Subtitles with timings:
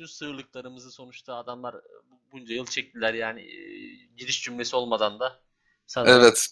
[0.00, 1.76] bütün sığırlıklarımızı sonuçta adamlar
[2.32, 3.58] bunca yıl çektiler yani e,
[4.16, 5.40] giriş cümlesi olmadan da
[5.86, 6.46] sanırım Evet.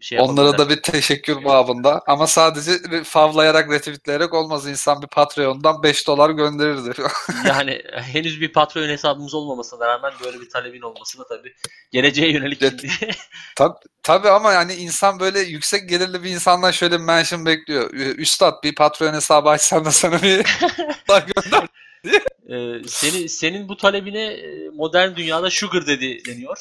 [0.00, 2.02] şey Onlara da bir teşekkür babında.
[2.06, 4.66] Ama sadece favlayarak, retweetleyerek olmaz.
[4.66, 6.92] İnsan bir Patreon'dan 5 dolar gönderirdi.
[7.46, 11.54] Yani henüz bir Patreon hesabımız olmamasına rağmen böyle bir talebin olması da tabii
[11.92, 12.80] geleceğe yönelik Evet.
[12.80, 13.10] şimdi.
[13.56, 17.90] Tabii, tabii ama yani insan böyle yüksek gelirli bir insandan şöyle bir mention bekliyor.
[17.94, 20.46] Üstad bir Patreon hesabı açsan da sana bir
[21.08, 21.68] dolar gönder.
[22.04, 26.58] Ee, senin senin bu talebine e, modern dünyada sugar dedi deniyor.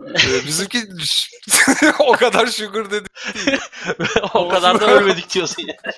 [0.00, 0.78] Ee, Bizimki
[1.98, 3.08] o kadar sugar dedi.
[4.34, 5.94] o kadar da ölmedik diyorsun yani.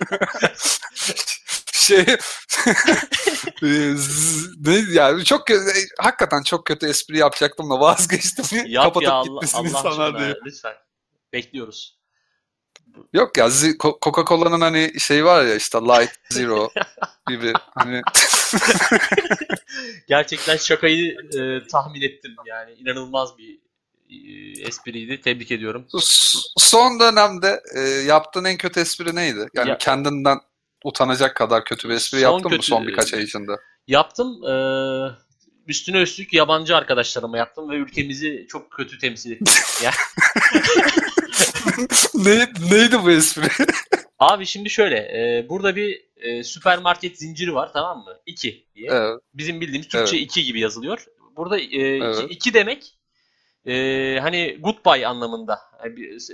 [1.72, 2.00] şey
[3.62, 3.95] e,
[4.60, 5.55] ne yani çok e,
[5.98, 8.66] hakikaten çok kötü espri yapacaktım da vazgeçtim.
[8.66, 10.34] Yap Kapatıp ya Allah, gitmesin Allah insanlar diye.
[10.46, 10.74] lütfen.
[11.33, 11.98] Bekliyoruz.
[13.12, 13.48] Yok ya
[14.02, 16.70] Coca-Cola'nın hani şey var ya işte Light Zero
[17.28, 18.02] gibi hani
[20.08, 23.58] Gerçekten şakayı e, tahmin ettim yani inanılmaz bir
[24.10, 24.16] e,
[24.66, 25.20] espriydi.
[25.20, 25.86] Tebrik ediyorum.
[26.58, 29.48] son dönemde e, yaptığın en kötü espri neydi?
[29.54, 30.38] Yani Ya- kendinden
[30.84, 33.52] utanacak kadar kötü bir espri yaptın mı kötü- son birkaç ay içinde?
[33.88, 34.44] Yaptım.
[34.48, 34.54] e,
[35.66, 39.47] üstüne üstlük yabancı arkadaşlarıma yaptım ve ülkemizi çok kötü temsil ettim.
[39.84, 39.94] Yani,
[42.14, 43.48] Ne, neydi bu espri?
[44.19, 44.97] abi şimdi şöyle.
[44.97, 48.16] e, burada bir e, süpermarket zinciri var tamam mı?
[48.27, 48.89] 2 diye.
[48.92, 51.05] Evet, Bizim bildiğimiz Türkçe 2 gibi yazılıyor.
[51.36, 52.55] Burada 2 Evet.
[52.55, 52.94] demek
[53.66, 53.72] e,
[54.20, 55.58] hani goodbye anlamında.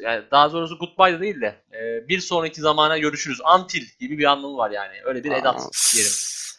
[0.03, 3.39] Yani daha doğrusu goodbye da değil de e, bir sonraki zamana görüşürüz.
[3.59, 4.93] Until gibi bir anlamı var yani.
[5.05, 5.61] Öyle bir edat
[5.95, 6.13] diyelim.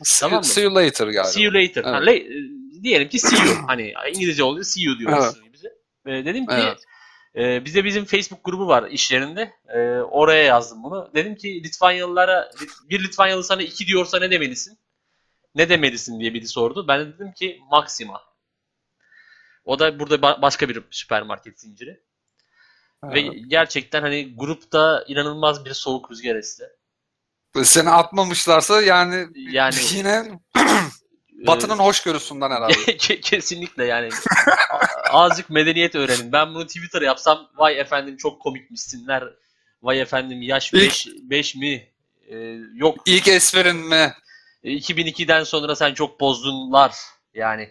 [0.04, 0.46] See, Tamam mı?
[0.46, 1.24] see you later galiba.
[1.24, 1.84] See you later.
[1.84, 2.08] Ha, Evet.
[2.08, 2.38] le-
[2.80, 3.56] e, diyelim ki see you.
[3.68, 5.68] Hani İngilizce oluyor see you diyoruz bize.
[6.06, 6.80] E, dedim ki Evet.
[7.36, 9.54] E, bize bizim Facebook grubu var iş yerinde.
[9.68, 11.12] E, oraya yazdım bunu.
[11.16, 12.52] Dedim ki Litvanyalılara
[12.90, 14.80] bir Litvanyalı sana iki diyorsa ne demelisin?
[15.56, 16.88] Ne demelisin diye biri sordu.
[16.88, 18.22] Ben de dedim ki Maxima.
[19.66, 22.04] O da burada ba- başka bir süpermarket zinciri.
[23.04, 23.34] Ve Evet.
[23.48, 26.64] gerçekten hani grupta inanılmaz bir soğuk rüzgar esti.
[27.64, 30.40] Seni atmamışlarsa yani, Yani yine
[31.44, 32.74] e, Batı'nın hoşgörüsünden herhalde.
[32.98, 34.10] Ke- Kesinlikle yani.
[35.12, 36.32] Azıcık medeniyet öğrenin.
[36.32, 39.24] Ben bunu Twitter'a yapsam vay efendim çok komikmişsinler.
[39.82, 41.88] Vay efendim yaş İlk- 5 5 mi?
[42.28, 44.14] Ee, yok İlk esprin mi?
[44.64, 46.96] 2002'den sonra sen çok bozdunlar
[47.34, 47.70] yani.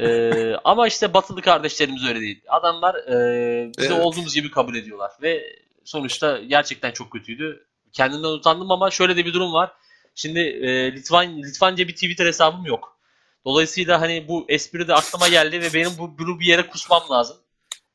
[0.00, 2.42] Ee, ama işte batılı kardeşlerimiz öyle değil.
[2.48, 4.04] Adamlar e, bizi Evet.
[4.04, 5.42] olduğumuz gibi kabul ediyorlar ve
[5.84, 7.66] sonuçta gerçekten çok kötüydü.
[7.92, 9.72] Kendimden utandım ama şöyle de bir durum var.
[10.14, 12.98] Şimdi e, Litvan Litvanca bir Twitter hesabım yok.
[13.44, 17.36] Dolayısıyla hani bu espri de aklıma geldi ve benim bu, bunu bir yere kusmam lazım.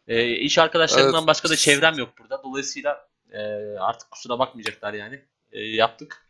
[0.08, 1.28] E, iş arkadaşlarımdan Evet.
[1.28, 2.44] başka da çevrem yok burada.
[2.44, 3.40] Dolayısıyla e,
[3.80, 5.22] artık kusura bakmayacaklar yani.
[5.52, 6.28] E, yaptık.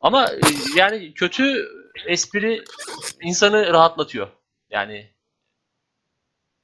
[0.00, 0.40] Ama e,
[0.76, 1.68] yani kötü
[2.06, 2.64] espri
[3.22, 4.28] insanı rahatlatıyor.
[4.70, 5.10] Yani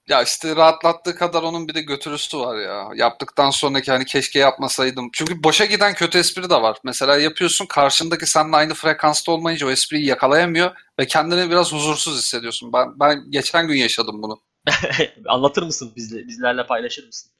[0.09, 2.89] Ya işte rahatlattığı kadar onun bir de götürüsü var ya.
[2.95, 5.11] Yaptıktan sonraki hani keşke yapmasaydım.
[5.13, 6.79] Çünkü boşa giden kötü espri de var.
[6.85, 12.73] Mesela yapıyorsun karşındaki seninle aynı frekansta olmayınca o espriyi yakalayamıyor ve kendini biraz huzursuz hissediyorsun.
[12.73, 14.41] Ben, ben geçen gün yaşadım bunu.
[15.27, 17.31] anlatır mısın bizle, bizlerle paylaşır mısın?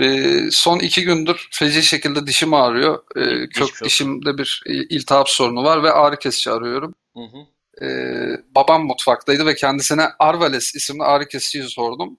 [0.00, 3.02] Ee, son iki gündür feci şekilde dişim ağrıyor.
[3.16, 6.94] Ee, kök dişimde bir iltihap sorunu var ve ağrı kesici arıyorum.
[7.14, 7.57] Hı hı.
[7.82, 12.18] Ee, babam mutfaktaydı ve kendisine Arvales isimli ağrı kesiciyi sordum.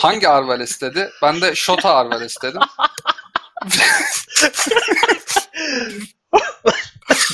[0.00, 1.10] Hangi Arvales dedi?
[1.22, 2.60] Ben de Şota Arvales dedim.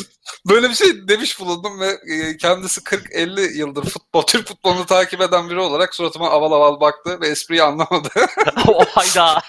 [0.49, 5.51] Böyle bir şey demiş bulundum ve e, kendisi 40-50 yıldır futbol, Türk futbolunu takip eden
[5.51, 8.09] biri olarak suratıma aval aval baktı ve espriyi anlamadı.
[8.69, 9.43] o hayda.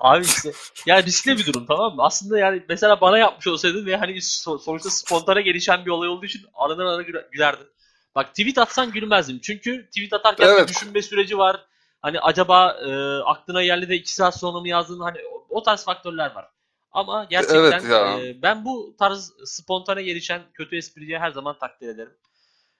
[0.00, 0.52] Abi işte
[0.86, 2.02] yani riskli bir durum tamam mı?
[2.04, 6.26] Aslında yani mesela bana yapmış olsaydın ve hani so- sonuçta spontane gelişen bir olay olduğu
[6.26, 7.66] için aradan ara güle- gülerdim.
[8.14, 9.38] Bak tweet atsan gülmezdim.
[9.42, 10.68] Çünkü tweet atarken Evet.
[10.68, 11.64] bir düşünme süreci var.
[12.02, 12.90] Hani acaba e,
[13.24, 15.00] aklına geldi de iki saat sonra mı yazdın?
[15.00, 16.48] Hani o, o tarz faktörler var.
[16.92, 18.20] Ama gerçekten Evet ya.
[18.20, 22.14] e, ben bu tarz spontane gelişen kötü espriyi her zaman takdir ederim.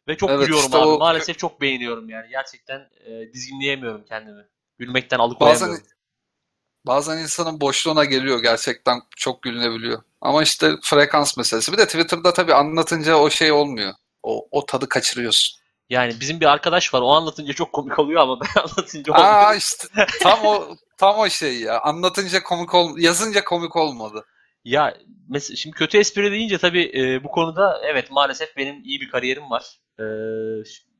[0.08, 0.86] Ve çok Evet, gülüyorum işte abi.
[0.88, 2.28] o- Maalesef çok beğeniyorum yani.
[2.30, 4.46] Gerçekten e, dizginleyemiyorum kendimi.
[4.78, 5.72] Gülmekten alıkoyamıyorum.
[5.74, 5.86] Bazen
[6.86, 10.02] bazen insanın boşluğuna geliyor gerçekten çok gülünebiliyor.
[10.20, 11.72] Ama işte frekans meselesi.
[11.72, 13.92] Bir de Twitter'da tabii anlatınca o şey olmuyor.
[14.22, 15.59] O, o tadı kaçırıyorsun.
[15.90, 17.00] Yani bizim bir arkadaş var.
[17.00, 19.28] O anlatınca çok komik oluyor ama ben anlatınca olmuyor.
[19.28, 19.88] Aa işte
[20.22, 21.80] tam o tam o şey ya.
[21.80, 24.24] Anlatınca komik ol, yazınca komik olmadı.
[24.64, 24.96] Ya
[25.28, 29.50] mesela şimdi kötü espri deyince tabii e, bu konuda evet maalesef benim iyi bir kariyerim
[29.50, 29.78] var.
[30.00, 30.04] E,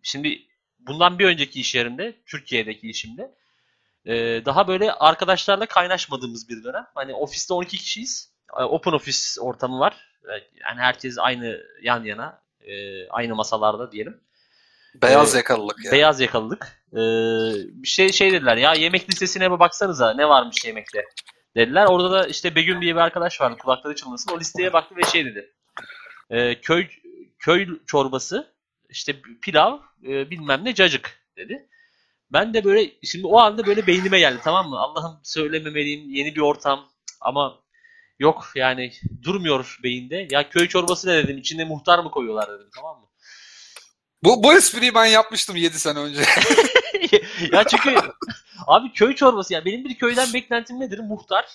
[0.02, 0.38] şimdi
[0.78, 3.34] bundan bir önceki iş yerimde, Türkiye'deki işimde
[4.06, 4.14] e,
[4.44, 6.86] daha böyle arkadaşlarla kaynaşmadığımız bir dönem.
[6.94, 8.32] Hani ofiste 12 kişiyiz.
[8.60, 9.92] E, Open office ortamı var.
[10.24, 10.32] E,
[10.64, 12.42] Yani herkes aynı yan yana.
[12.60, 12.72] e,
[13.08, 14.20] aynı masalarda diyelim.
[14.94, 15.92] Beyaz Ee, yakalılık ya.
[15.92, 16.82] Beyaz yakalılık.
[16.92, 16.98] Ee,
[17.82, 21.04] bir şey şey dediler ya yemek listesine bir baksanıza ne varmış yemekte
[21.56, 21.86] dediler.
[21.86, 24.32] Orada da işte Begüm diye bir arkadaş vardı kulakları çınlasın.
[24.32, 25.52] O listeye baktı ve şey dedi.
[26.30, 26.86] Ee, köy
[27.38, 28.54] köy çorbası
[28.88, 29.78] işte pilav
[30.08, 31.68] e, bilmem ne cacık dedi.
[32.32, 34.78] Ben de böyle şimdi o anda böyle beynime geldi tamam mı?
[34.78, 36.88] Allah'ım söylememeliyim yeni bir ortam
[37.20, 37.60] ama
[38.18, 38.92] yok yani
[39.22, 40.28] durmuyor beyinde.
[40.30, 43.06] Ya köy çorbası ne dedim içinde muhtar mı koyuyorlar dedim tamam mı?
[44.24, 46.20] Bu, bu espriyi ben yapmıştım 7 sene önce.
[47.52, 47.94] ya çünkü
[48.66, 50.98] abi köy çorbası ya benim bir köyden beklentim nedir?
[50.98, 51.46] Muhtar,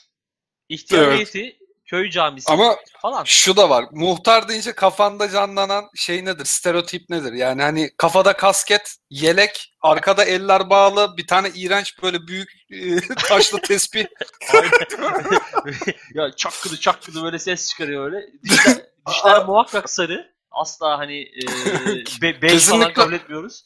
[0.69, 1.13] ihtiyar Evet.
[1.13, 3.23] heyeti, köy camisi Ama falan.
[3.23, 3.85] şu da var.
[3.91, 6.45] Muhtar deyince kafanda canlanan şey nedir?
[6.45, 7.33] Stereotip nedir?
[7.33, 13.61] Yani hani kafada kasket, yelek, arkada eller bağlı, bir tane iğrenç böyle büyük e, taşlı
[13.61, 14.06] tespih.
[16.13, 18.27] ya çakkıdı çakkıdı böyle ses çıkarıyor öyle.
[18.44, 18.77] Dişler,
[19.09, 20.35] dişler muhakkak sarı.
[20.56, 21.42] Asla hani e,
[22.22, 22.94] be, beş falan Kesinlikle.
[22.94, 23.66] kabul etmiyoruz.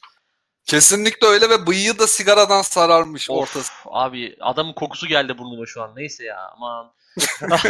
[0.64, 3.72] Kesinlikle öyle ve bıyığı da sigaradan sararmış Of, ortası.
[3.86, 5.92] abi adamın kokusu geldi burnuma şu an.
[5.96, 6.92] Neyse ya aman.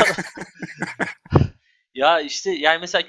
[1.94, 3.04] ya işte yani mesela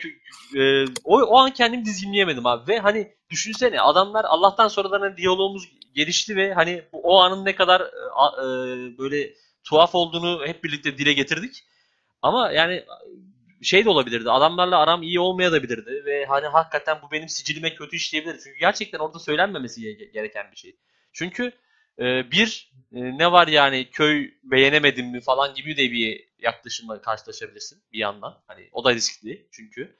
[0.56, 5.69] e, o, o an kendimi dizginleyemedim abi ve hani düşünsene adamlar Allah'tan sonradan hani diyalogumuz
[5.96, 11.13] gelişti ve hani o anın ne kadar e, e, böyle tuhaf olduğunu hep birlikte dile
[11.13, 11.63] getirdik.
[12.22, 12.86] Ama yani
[13.62, 14.31] şey de olabilirdi.
[14.31, 18.40] Adamlarla aram iyi olmayabilirdi ve hani hakikaten bu benim sicilime kötü işleyebilir.
[18.44, 20.75] Çünkü gerçekten orada söylenmemesi ge- gereken bir şey.
[21.13, 21.52] Çünkü
[22.00, 27.84] e, bir e, ne var yani köy beğenemedim mi falan gibi de bir yaklaşımla karşılaşabilirsin
[27.94, 28.38] bir yandan.
[28.48, 29.96] Hani o da riskli çünkü.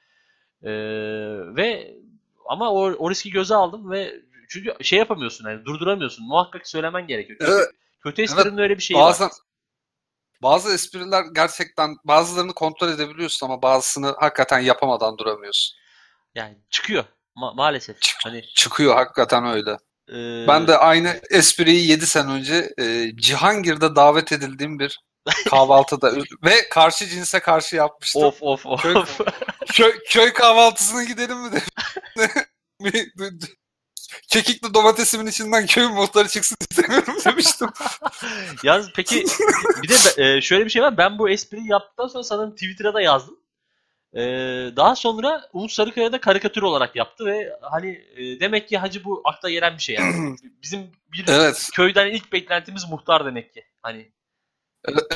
[0.62, 0.70] E,
[1.56, 1.94] ve
[2.48, 6.26] ama o, o riski göze aldım ve çünkü şey yapamıyorsun hani durduramıyorsun.
[6.26, 7.38] Muhakkak söylemen gerekiyor.
[7.38, 7.68] Kötü, Evet.
[8.02, 9.30] kötü esprinin öyle bir şeyi var.
[10.42, 15.76] Bazı espriler gerçekten bazılarını kontrol edebiliyorsun ama bazısını hakikaten yapamadan duramıyorsun.
[16.34, 17.04] Yani çıkıyor
[17.36, 18.00] ma- maalesef.
[18.02, 19.70] Çık- Hani Çıkıyor hakikaten öyle.
[20.08, 25.00] e, Ben de aynı espriyi 7 sene önce e, Cihangir'de davet edildiğim bir
[25.50, 26.12] kahvaltıda
[26.44, 28.22] ve karşı cinse karşı yapmıştım.
[28.22, 28.80] of of of.
[28.84, 29.04] Köy-
[29.72, 31.50] Köy, köy kahvaltısına gidelim mi
[34.28, 37.68] Kekikli domatesimin içinden köy muhtarı çıksın istemiyorum demiştim.
[38.62, 39.24] Yalnız peki
[39.82, 40.96] bir de e, şöyle bir şey var.
[40.98, 43.38] Ben bu espriyi yaptıktan sonra sanırım Twitter'a da yazdım.
[44.14, 44.20] E,
[44.76, 49.22] daha sonra Umut Sarıkaya da karikatür olarak yaptı ve hani e, demek ki hacı bu
[49.24, 50.36] akla gelen bir şey yani.
[50.62, 53.64] Bizim bir Evet, köyden ilk beklentimiz muhtar demek ki.
[53.82, 54.12] Hani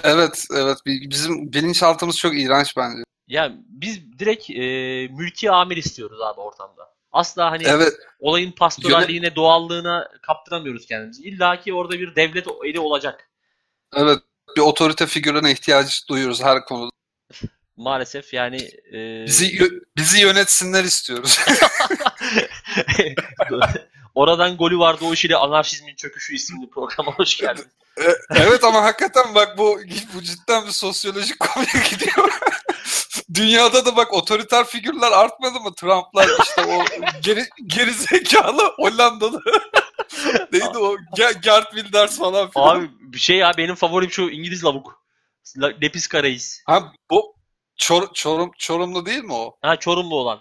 [0.04, 0.78] evet, evet.
[0.86, 3.02] Bi- Bizim bilinçaltımız çok iğrenç bence.
[3.28, 4.54] ya biz direkt e,
[5.08, 6.95] mülki amir istiyoruz abi ortamda.
[7.16, 11.22] Asla hani Evet, olayın pastoralliğine, doğallığına kaptıramıyoruz kendimizi.
[11.22, 13.30] İlla ki orada bir devlet eli olacak.
[13.94, 14.18] evet.
[14.56, 16.90] Bir otorite figürüne ihtiyaç duyuyoruz her konuda.
[17.76, 18.56] Maalesef yani
[18.92, 21.40] e, Bizi bizi yönetsinler istiyoruz.
[24.14, 27.66] Oradan golü vardı o iş ile Anarşizmin Çöküşü isimli programa hoş geldin.
[28.30, 29.80] evet ama hakikaten bak bu
[30.14, 32.28] bu cidden bir sosyolojik konuya gidiyor.
[33.36, 35.74] Dünyada da bak otoriter figürler artmadı mı?
[35.74, 36.84] Trump'lar işte o
[37.22, 39.42] geri, geri zekalı Hollandalı.
[40.52, 40.94] Neydi o?
[41.16, 42.76] Ge- Gert Wilders falan filan.
[42.76, 45.02] Abi bir şey ya benim favorim şu İngiliz lavuk.
[45.58, 46.62] La- Lepis Reis.
[46.66, 47.36] Ha bu
[47.76, 49.56] Çor, Çorum, Çorumlu değil mi o?
[49.62, 50.38] Ha Çorumlu olan.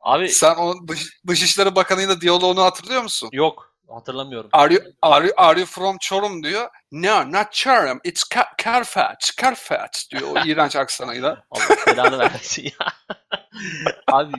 [0.00, 3.28] Abi Sen o dış, Dışişleri Bakanı'yla diyaloğunu hatırlıyor musun?
[3.32, 4.50] yok hatırlamıyorum.
[4.52, 6.68] Are you, are you, are you from Çorum diyor.
[6.92, 8.00] No, not Çorum.
[8.04, 9.16] It's Ka- Carfax.
[9.42, 11.44] Carfax diyor o iğrenç aksanıyla.
[11.50, 12.86] Allah belanı versin ya.
[14.06, 14.32] Abi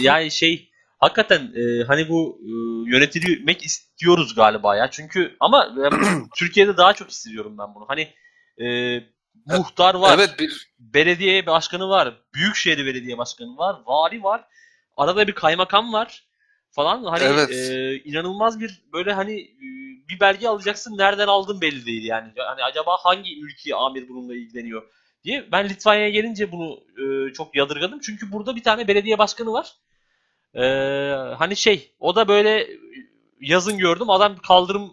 [0.00, 2.50] yani şey hakikaten e, hani bu e,
[2.90, 4.90] yönetilmek istiyoruz galiba ya.
[4.90, 5.90] Çünkü ama e,
[6.36, 7.84] Türkiye'de daha çok hissediyorum ben bunu.
[7.88, 8.14] Hani
[8.60, 8.98] e,
[9.46, 10.14] muhtar var.
[10.18, 14.44] Evet bir belediye başkanı var, büyükşehir belediye başkanı var, vali var,
[14.96, 16.24] arada bir kaymakam var
[16.74, 17.04] falan.
[17.04, 17.50] Hani Evet.
[17.50, 19.66] e, inanılmaz bir böyle hani e,
[20.08, 22.32] bir belge alacaksın nereden aldın belli değil yani.
[22.36, 24.82] Hani acaba hangi ülke amir bununla ilgileniyor
[25.24, 25.52] diye.
[25.52, 28.00] Ben Litvanya'ya gelince bunu e, çok yadırgadım.
[28.00, 29.72] Çünkü burada bir tane belediye başkanı var.
[30.54, 30.64] E,
[31.38, 32.68] hani şey o da böyle
[33.40, 34.92] yazın gördüm adam kaldırım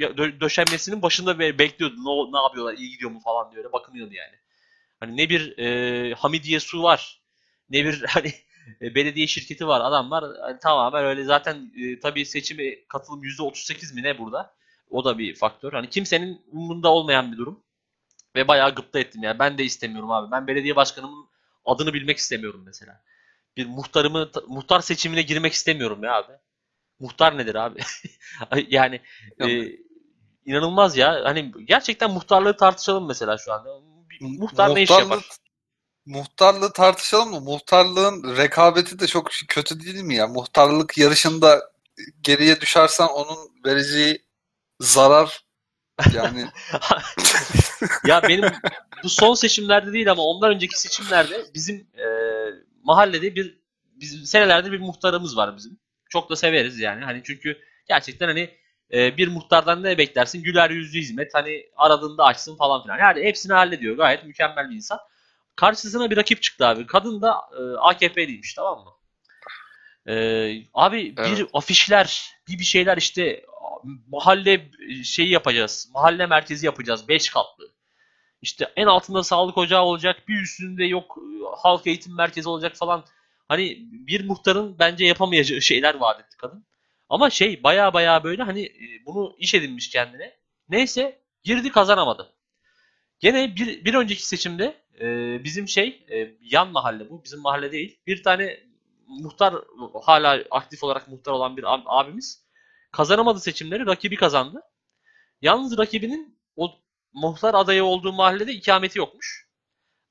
[0.00, 1.94] dö- döşenmesinin başında be- bekliyordu.
[1.98, 4.34] Ne, ne yapıyorlar iyi gidiyor mu falan diye bakınıyordu yani.
[5.00, 7.22] Hani ne bir e, Hamidiye Su var,
[7.70, 8.32] ne bir hani
[8.82, 9.80] e, belediye şirketi var.
[9.80, 14.54] Adamlar hani, tamamen öyle zaten e, tabii seçime katılım %38 mi ne burada?
[14.90, 15.72] O da bir faktör.
[15.72, 17.64] Hani kimsenin umurunda olmayan bir durum.
[18.36, 19.38] Ve bayağı gıpta ettim yani.
[19.38, 20.30] Ben de istemiyorum abi.
[20.30, 21.28] Ben belediye başkanımın
[21.64, 23.00] adını bilmek istemiyorum mesela.
[23.56, 26.32] Bir muhtarımı muhtar seçimine girmek istemiyorum ya abi.
[27.00, 27.80] Muhtar nedir abi?
[28.68, 29.00] yani
[29.40, 29.78] e,
[30.44, 31.24] inanılmaz ya.
[31.24, 33.70] Hani gerçekten muhtarlığı tartışalım mesela şu anda.
[34.20, 35.24] Muhtar ne iş yapar?
[36.06, 37.40] Muhtarlığı tartışalım mı?
[37.40, 40.26] Muhtarlığın rekabeti de çok kötü değil mi ya?
[40.26, 41.70] Muhtarlık yarışında
[42.20, 44.22] geriye düşersen onun vereceği
[44.80, 45.44] zarar
[46.14, 46.44] yani
[48.06, 48.44] ya benim
[49.02, 52.06] bu son seçimlerde değil ama ondan önceki seçimlerde bizim e,
[52.82, 53.58] mahallede bir
[54.00, 55.78] bizim senelerde bir muhtarımız var bizim.
[56.08, 57.04] Çok da severiz yani.
[57.04, 57.58] Hani çünkü
[57.88, 58.50] gerçekten hani
[58.92, 60.42] e, bir muhtardan ne beklersin?
[60.42, 61.34] Güler yüzlü hizmet.
[61.34, 62.98] Hani aradığında açsın falan filan.
[62.98, 63.96] Yani hepsini hallediyor.
[63.96, 64.98] Gayet mükemmel bir insan.
[65.56, 66.86] Karşısına bir rakip çıktı abi.
[66.86, 68.90] Kadın da e, AKP'liymiş tamam mı?
[70.12, 70.14] E,
[70.74, 71.38] abi evet.
[71.38, 73.44] bir afişler, bir bir şeyler işte
[74.08, 74.70] mahalle
[75.04, 75.90] şeyi yapacağız.
[75.94, 77.08] Mahalle merkezi yapacağız.
[77.08, 77.74] Beş katlı.
[78.42, 80.28] İşte en altında sağlık ocağı olacak.
[80.28, 81.18] Bir üstünde yok
[81.56, 83.04] halk eğitim merkezi olacak falan.
[83.48, 86.66] Hani bir muhtarın bence yapamayacağı şeyler vaat etti kadın.
[87.08, 90.36] Ama şey baya baya böyle hani e, bunu iş edinmiş kendine.
[90.68, 92.32] Neyse girdi kazanamadı.
[93.20, 97.98] Gene bir, bir önceki seçimde e, bizim şey e, yan mahalle bu bizim mahalle değil.
[98.06, 98.60] Bir tane
[99.06, 99.54] muhtar
[100.02, 102.44] hala aktif olarak muhtar olan bir abimiz
[102.92, 104.60] kazanamadı seçimleri rakibi kazandı.
[105.42, 106.78] Yalnız rakibinin o
[107.12, 109.48] muhtar adayı olduğu mahallede ikameti yokmuş.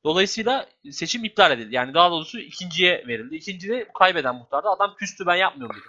[0.06, 1.76] Dolayısıyla seçim iptal edildi.
[1.76, 3.36] Yani daha doğrusu ikinciye verildi.
[3.36, 5.86] İkincide kaybeden muhtarda adam küstü ben yapmıyorum dedi.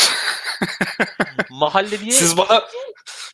[1.50, 2.12] Mahalleliye...
[2.12, 2.64] Siz bana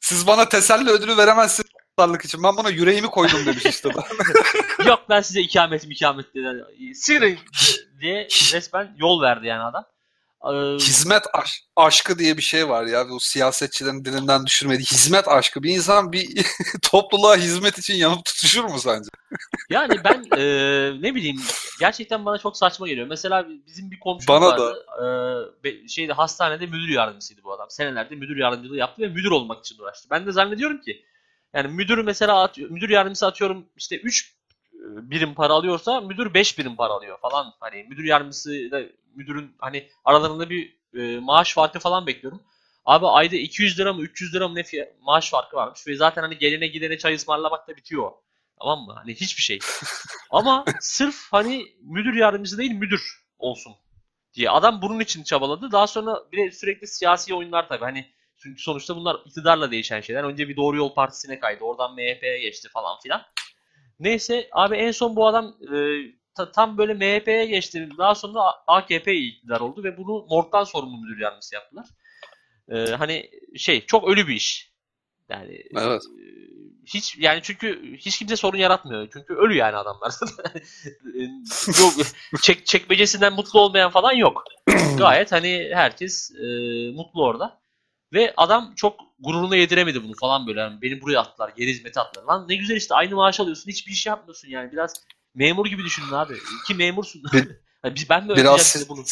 [0.00, 1.69] siz bana teselli ödülü veremezsiniz
[2.00, 2.42] muhtarlık için.
[2.42, 3.88] Ben buna yüreğimi koydum demiş işte.
[4.86, 6.94] Yok ben size ikamet ikamet dedi.
[6.94, 7.30] Sigara
[8.00, 9.84] diye resmen yol verdi yani adam.
[10.44, 13.08] Ee, Hizmet aş- aşkı diye bir şey var ya.
[13.08, 15.62] Bu siyasetçilerin dilinden düşürmediği hizmet aşkı.
[15.62, 16.46] Bir insan bir
[16.82, 19.08] topluluğa hizmet için yanıp tutuşur mu sence?
[19.70, 20.42] yani ben e,
[21.02, 21.40] ne bileyim
[21.80, 23.06] gerçekten bana çok saçma geliyor.
[23.06, 24.84] Mesela bizim bir komşumuz bana vardı.
[25.02, 25.68] Da.
[25.68, 27.66] E, şeyde hastanede müdür yardımcısıydı bu adam.
[27.70, 30.08] Senelerde müdür yardımcılığı yaptı ve müdür olmak için uğraştı.
[30.10, 31.04] Ben de zannediyorum ki
[31.54, 34.40] yani müdür mesela atıyor, müdür yardımcısı atıyorum işte 3
[34.82, 37.54] birim para alıyorsa müdür 5 birim para alıyor falan.
[37.60, 38.82] Hani müdür yardımcısı da
[39.14, 42.42] müdürün hani aralarında bir e, maaş farkı falan bekliyorum.
[42.84, 46.22] Abi ayda 200 lira mı 300 lira mı ne fiyat, maaş farkı varmış ve zaten
[46.22, 48.12] hani gelene gidene çay ısmarlamakla bitiyor.
[48.58, 48.92] Tamam mı?
[48.96, 49.58] Hani hiçbir şey.
[50.30, 53.72] Ama sırf hani müdür yardımcısı değil müdür olsun
[54.34, 54.50] diye.
[54.50, 55.72] Adam bunun için çabaladı.
[55.72, 57.84] Daha sonra bir de sürekli siyasi oyunlar tabii.
[57.84, 58.10] Hani
[58.42, 60.24] çünkü sonuçta bunlar iktidarla değişen şeyler.
[60.24, 61.64] Önce bir Doğru Yol Partisi'ne kaydı.
[61.64, 63.22] Oradan MHP'ye geçti falan filan.
[64.00, 65.76] Neyse abi en son bu adam e,
[66.34, 67.88] ta, tam böyle MHP'ye geçti.
[67.98, 71.86] Daha sonra AKP iktidar oldu ve bunu Morg'dan sorumlu müdür yardımcısı yaptılar.
[72.68, 74.70] E, hani şey çok ölü bir iş.
[75.28, 76.02] Yani evet.
[76.02, 76.30] E,
[76.86, 79.08] hiç yani çünkü hiç kimse sorun yaratmıyor.
[79.12, 80.12] Çünkü ölü yani adamlar.
[81.80, 82.06] yok
[82.42, 84.44] çek, çekmecesinden mutlu olmayan falan yok.
[84.98, 86.44] Gayet hani herkes e,
[86.90, 87.59] mutlu orada.
[88.12, 90.60] Ve adam çok gururuna yediremedi bunu falan böyle.
[90.60, 92.24] Yani beni buraya attılar, geri hizmete attılar.
[92.24, 94.72] Lan ne güzel işte aynı maaş alıyorsun, hiçbir iş yapmıyorsun yani.
[94.72, 94.94] Biraz
[95.34, 96.34] memur gibi düşünün abi.
[96.62, 97.22] İki memursun.
[97.84, 99.04] Bir, ben de biraz size bunu.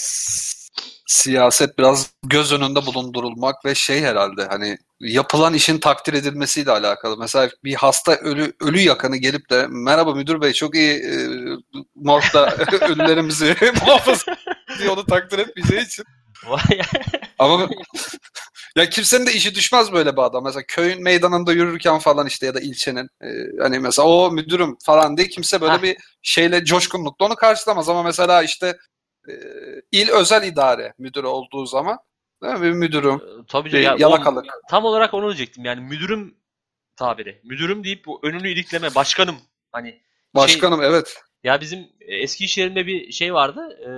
[1.07, 7.17] Siyaset biraz göz önünde bulundurulmak ve şey herhalde hani yapılan işin takdir edilmesiyle alakalı.
[7.19, 11.29] Mesela bir hasta ölü ölü yakını gelip de merhaba müdür bey çok iyi e,
[11.95, 14.37] morgda ölülerimizi muhafaza
[14.79, 16.05] diye onu takdir etmeyeceği için.
[17.39, 17.69] Ama
[18.79, 20.45] ya kimsenin de işi düşmez böyle bir adam.
[20.45, 23.29] Mesela köyün meydanında yürürken falan işte ya da ilçenin e,
[23.61, 27.89] hani mesela o müdürüm falan diye kimse böyle bir şeyle coşkunlukla onu karşılamaz.
[27.89, 28.77] Ama mesela işte
[29.29, 29.33] e,
[29.93, 31.99] il özel idare müdürü olduğu zaman
[32.43, 32.63] değil mi?
[32.63, 34.45] bir müdürüm, ee, Tabii bir ya, yalakalık.
[34.45, 35.65] O, tam olarak onu diyecektim.
[35.65, 36.35] Yani müdürüm
[36.97, 37.41] tabiri.
[37.45, 39.37] Müdürüm deyip bu önünü ilikleme başkanım.
[39.73, 40.01] Hani şey
[40.35, 41.17] Başkanım şey, evet.
[41.45, 43.61] Ya bizim eski iş yerinde bir şey vardı.
[43.81, 43.91] E,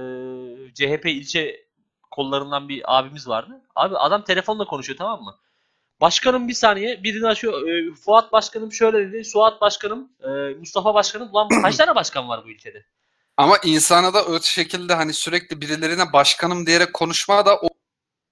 [0.75, 1.70] CHP ilçe
[2.11, 3.61] kollarından bir abimiz vardı.
[3.75, 5.37] Abi adam telefonla konuşuyor tamam mı?
[6.01, 7.69] Başkanım bir saniye birini açıyor.
[7.69, 9.25] E, Fuat Başkanım şöyle dedi.
[9.25, 11.29] Suat Başkanım, e, Mustafa Başkanım.
[11.33, 12.87] Ulan kaç tane başkan var bu ülkede?
[13.37, 17.69] Ama insana da o şekilde hani sürekli birilerine başkanım diyerek konuşma da o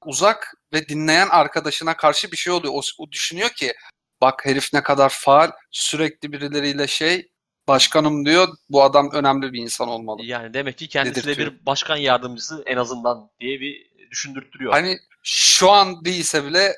[0.04, 2.74] uzak ve dinleyen arkadaşına karşı bir şey oluyor.
[2.76, 3.74] O, o düşünüyor ki
[4.20, 7.30] bak herif ne kadar faal sürekli birileriyle şey
[7.68, 8.48] başkanım diyor.
[8.70, 10.22] Bu adam önemli bir insan olmalı.
[10.24, 14.72] Yani demek ki kendisi de bir başkan yardımcısı en azından diye bir düşündürtüyor.
[14.72, 16.74] Hani şu an değilse bile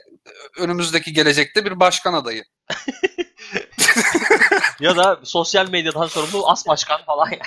[0.59, 2.45] önümüzdeki gelecekte bir başkan adayı.
[4.81, 7.43] ya da sosyal medyadan sorumlu as başkan falan yani.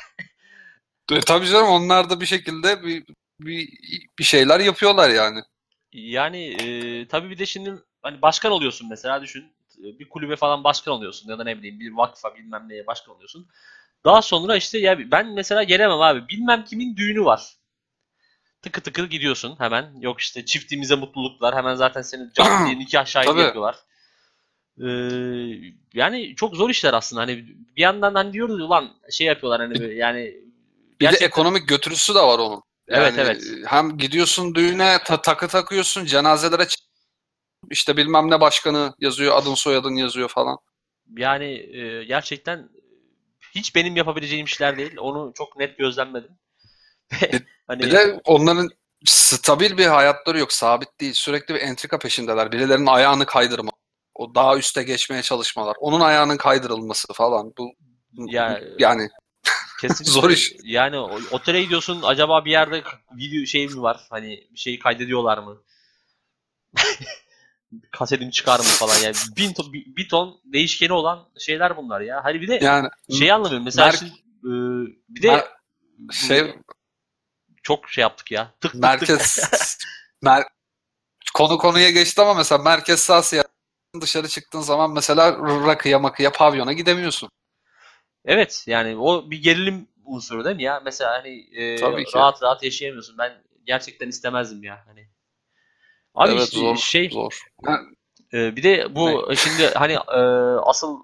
[1.11, 3.03] E, tabii canım onlar da bir şekilde bir,
[3.39, 3.69] bir,
[4.19, 5.39] bir şeyler yapıyorlar yani.
[5.93, 10.93] Yani e, tabii bir de şimdi hani başkan oluyorsun mesela düşün bir kulübe falan başkan
[10.93, 13.47] oluyorsun ya da ne bileyim bir vakfa bilmem neye başkan oluyorsun.
[14.05, 16.27] Daha sonra işte ya ben mesela gelemem abi.
[16.29, 17.53] Bilmem kimin düğünü var.
[18.61, 19.95] Tıkı tıkı gidiyorsun hemen.
[20.01, 21.55] Yok işte çiftimize mutluluklar.
[21.55, 23.75] Hemen zaten senin canlı diye nikah şahidi yapıyorlar.
[24.81, 27.21] Ee, yani çok zor işler aslında.
[27.21, 31.67] Hani bir yandan hani diyoruz ulan şey yapıyorlar hani böyle yani Bir gerçekten de ekonomik
[31.67, 32.63] götürüsü de var onun.
[32.87, 33.43] Evet, Yani evet.
[33.65, 36.67] Hem gidiyorsun düğüne ta- takı takıyorsun, cenazelere
[37.69, 40.57] işte bilmem ne başkanı yazıyor, adın soyadın yazıyor falan.
[41.17, 42.69] yani e, gerçekten
[43.55, 44.97] hiç benim yapabileceğim işler değil.
[44.97, 46.31] Onu çok net gözlemledim.
[47.21, 48.69] Bir- hani Bir de onların
[49.05, 51.13] stabil bir hayatları yok, sabit değil.
[51.13, 52.51] Sürekli bir entrika peşindeler.
[52.51, 53.71] Birilerinin ayağını kaydırma.
[54.15, 55.75] O daha üste geçmeye çalışmalar.
[55.79, 57.53] Onun ayağının kaydırılması falan.
[57.57, 57.71] Bu
[58.27, 59.09] Ya- yani
[59.81, 60.53] kesinlikle zor iş.
[60.63, 60.99] Yani
[61.31, 62.83] otele gidiyorsun acaba bir yerde
[63.17, 64.07] video şey mi var?
[64.09, 65.63] Hani bir şeyi kaydediyorlar mı?
[67.91, 72.23] Kasetim çıkar mı falan yani bin ton, bir, ton değişkeni olan şeyler bunlar ya.
[72.23, 73.65] Hani bir de yani şey anlamıyorum.
[73.65, 74.11] Mesela Mer- şimdi,
[74.43, 74.51] e,
[75.09, 76.55] bir de Mer- şey
[77.63, 78.45] çok şey yaptık ya.
[78.45, 78.81] Tık tık tık.
[78.81, 79.39] merkez
[80.23, 80.47] mer-
[81.33, 83.51] konu konuya geçti ama mesela merkez sağ siyaset
[84.01, 85.37] dışarı çıktığın zaman mesela
[85.67, 87.29] rakıya makıya pavyona gidemiyorsun.
[88.25, 90.81] Evet yani o bir gerilim unsuru değil mi ya?
[90.85, 91.81] Mesela hani e,
[92.15, 93.17] rahat rahat yaşayamıyorsun.
[93.17, 95.12] Ben gerçekten istemezdim ya hani.
[96.15, 97.39] Abi evet işte zor şey zor.
[98.33, 100.19] e, bir de bu şimdi hani e,
[100.63, 100.99] asıl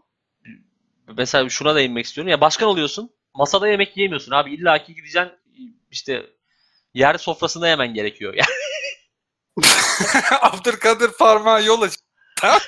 [1.17, 2.31] mesela şuna değinmek istiyorum.
[2.31, 3.09] Ya başkan oluyorsun.
[3.35, 4.53] Masada yemek yiyemiyorsun abi.
[4.53, 5.31] İlla ki gideceksin
[5.91, 6.25] işte
[6.93, 8.33] yer sofrasında yemen gerekiyor.
[8.33, 8.49] Yani
[10.41, 11.93] Abdülkadir parmağı yol aç.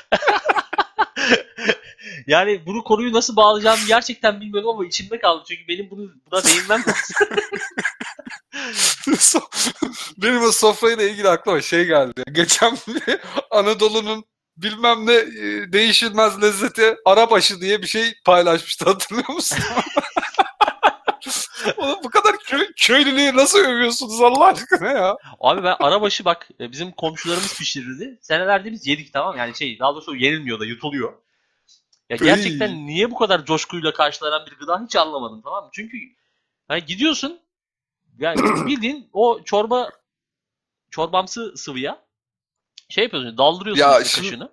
[2.28, 5.44] yani bunu konuyu nasıl bağlayacağımı gerçekten bilmiyorum ama içimde kaldı.
[5.48, 7.28] Çünkü benim bunu buna değinmem lazım.
[10.18, 12.24] Benim o sofrayla ilgili aklıma şey geldi.
[12.32, 12.78] Geçen
[13.52, 14.26] Anadolu'nun
[14.58, 19.58] bilmem ne e, değişilmez lezzeti arabaşı diye bir şey paylaşmıştı hatırlıyor musun?
[21.78, 25.18] Oğlum bu kadar köy, köylülüğü nasıl övüyorsunuz Allah aşkına ya?
[25.40, 28.18] Abi ben arabaşı bak e, bizim komşularımız pişirirdi.
[28.22, 31.14] Senelerde biz yedik tamam yani şey daha doğrusu yenilmiyor da yutuluyor.
[32.10, 32.86] Ya gerçekten Iy.
[32.86, 35.70] niye bu kadar coşkuyla karşılanan bir gıda hiç anlamadım tamam mı?
[35.74, 35.98] Çünkü
[36.68, 37.40] hani gidiyorsun
[38.20, 39.90] yani bildiğin o çorba
[40.90, 42.06] çorbamsı sıvıya
[42.90, 44.52] şey yapıyorsun daldırıyorsun Ya şimdi- kaşığını.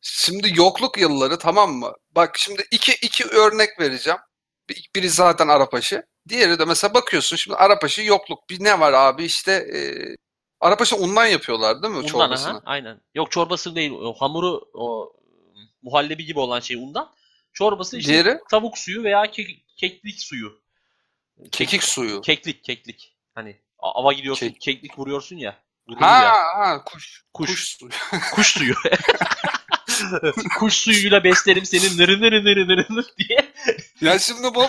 [0.00, 1.92] Şimdi yokluk yılları tamam mı?
[2.10, 4.18] Bak şimdi iki, iki örnek vereceğim.
[4.68, 6.02] Bir- Biri zaten Arapaşı.
[6.28, 8.50] Diğeri de mesela bakıyorsun şimdi Arapaşı yokluk.
[8.50, 9.78] Bir ne var abi işte e,
[10.60, 12.50] Arapaşı undan yapıyorlar değil mi Undan çorbasını?
[12.50, 13.00] aha, aynen.
[13.14, 15.12] Yok çorbası değil o hamuru o
[15.82, 17.14] muhallebi gibi olan şey undan.
[17.52, 20.60] Çorbası işte Diğeri tavuk suyu veya ke- keklik suyu.
[21.52, 22.20] Kekik suyu.
[22.20, 23.16] Keklik, keklik.
[23.34, 25.62] Hani ava gidiyorsun, Kek- keklik vuruyorsun ya.
[25.98, 26.32] Ha ya.
[26.32, 27.24] ha kuş.
[27.34, 27.48] Kuş.
[27.50, 27.90] Kuş suyu.
[28.34, 28.74] Kuş suyu.
[30.58, 33.52] Kuş suyuyla beslerim seni nırı nırı nırı nırı nırı diye.
[34.00, 34.66] Ya şimdi bu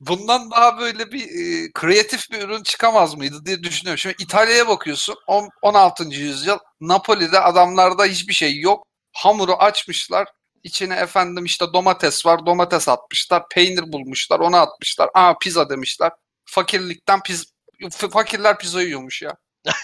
[0.00, 3.98] bundan daha böyle bir e, kreatif bir ürün çıkamaz mıydı diye düşünüyorum.
[3.98, 6.04] Şimdi İtalya'ya bakıyorsun on- 16.
[6.04, 8.86] yüzyıl Napoli'de adamlarda hiçbir şey yok.
[9.12, 10.28] Hamuru açmışlar.
[10.64, 12.46] İçine efendim işte domates var.
[12.46, 13.48] Domates atmışlar.
[13.48, 14.40] Peynir bulmuşlar.
[14.40, 15.10] Onu atmışlar.
[15.14, 16.12] Aa pizza demişler.
[16.44, 17.46] Fakirlikten piz
[17.90, 19.36] fakirler pizza yiyormuş ya.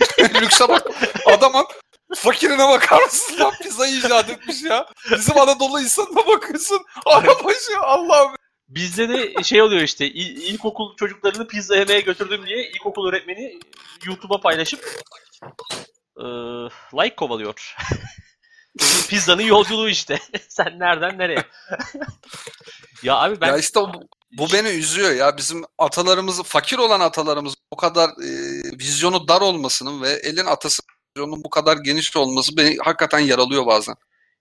[0.40, 0.86] Lükse bak.
[1.26, 1.66] Adamın
[2.14, 3.52] fakirine bakar mısın lan?
[3.62, 4.86] Pizza icat etmiş ya.
[5.10, 6.82] Bizim Anadolu insanına bakıyorsun.
[7.06, 8.34] Arabaşı Allah'ım.
[8.68, 13.58] Bizde de şey oluyor işte il- ilkokul çocuklarını pizza yemeye götürdüm diye ilkokul öğretmeni
[14.04, 15.00] YouTube'a paylaşıp
[16.18, 16.24] eee,
[16.94, 17.76] like kovalıyor.
[19.08, 20.18] Pizzanın yolculuğu işte.
[20.48, 21.44] Sen nereden nereye?
[23.02, 23.92] ya abi ben Ya işte o-
[24.32, 25.36] bu beni üzüyor ya.
[25.36, 28.28] Bizim atalarımız, fakir olan atalarımız bu kadar e,
[28.78, 30.82] vizyonu dar olmasının ve elin atası
[31.16, 33.94] vizyonunun bu kadar geniş olması beni hakikaten yaralıyor bazen.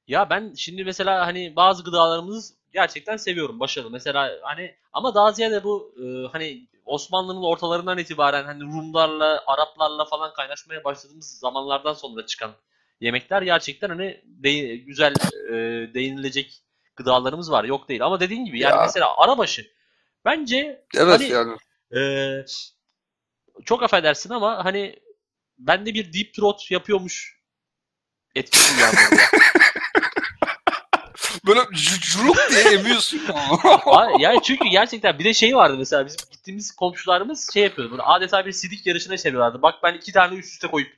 [0.08, 3.90] Ya ben şimdi mesela hani bazı gıdalarımızı gerçekten seviyorum, başarılı.
[3.92, 10.34] Mesela hani ama daha ziyade bu e, hani Osmanlı'nın ortalarından itibaren hani Rumlarla, Araplarla falan
[10.34, 12.52] kaynaşmaya başladığımız zamanlardan sonra çıkan
[13.02, 15.14] yemekler gerçekten hani de- güzel
[15.50, 15.54] e,
[15.94, 16.62] değinilecek
[16.96, 17.64] gıdalarımız var.
[17.64, 18.06] Yok değil.
[18.06, 18.82] Ama dediğin gibi yani Ya.
[18.86, 19.68] mesela arabaşı
[20.26, 21.58] bence Evet Hani- yani.
[21.96, 22.02] e,
[23.66, 25.00] çok affedersin ama hani
[25.60, 27.40] bende bir deep throat yapıyormuş
[28.36, 29.22] etkisi uyandırdı.
[31.48, 31.60] Böyle
[32.02, 33.22] curuk diye emiyorsun.
[34.20, 37.92] Yani çünkü gerçekten bir de şey vardı mesela bizim gittiğimiz komşularımız şey yapıyordu.
[37.92, 39.62] Böyle adeta bir sidik yarışına çeviriyorlardı.
[39.62, 40.98] Bak ben iki tane üst üste koyup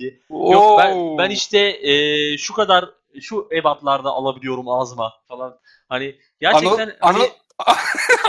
[0.00, 0.18] bitiyorum.
[0.30, 0.52] diye.
[0.52, 1.18] Yok ben, Oo.
[1.18, 5.58] ben işte e, şu kadar şu ebatlarda alabiliyorum ağzıma falan.
[5.88, 7.76] Hani gerçekten Ana- hani, Ana-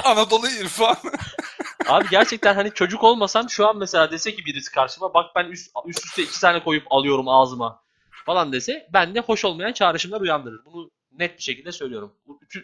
[0.11, 0.95] Anadolu irfan.
[1.87, 5.71] abi gerçekten hani çocuk olmasam şu an mesela dese ki birisi karşıma bak ben üst,
[5.85, 7.81] üst üste iki tane koyup alıyorum ağzıma
[8.25, 10.65] falan dese bende hoş olmayan çağrışımlar uyandırır.
[10.65, 12.13] Bunu net bir şekilde söylüyorum.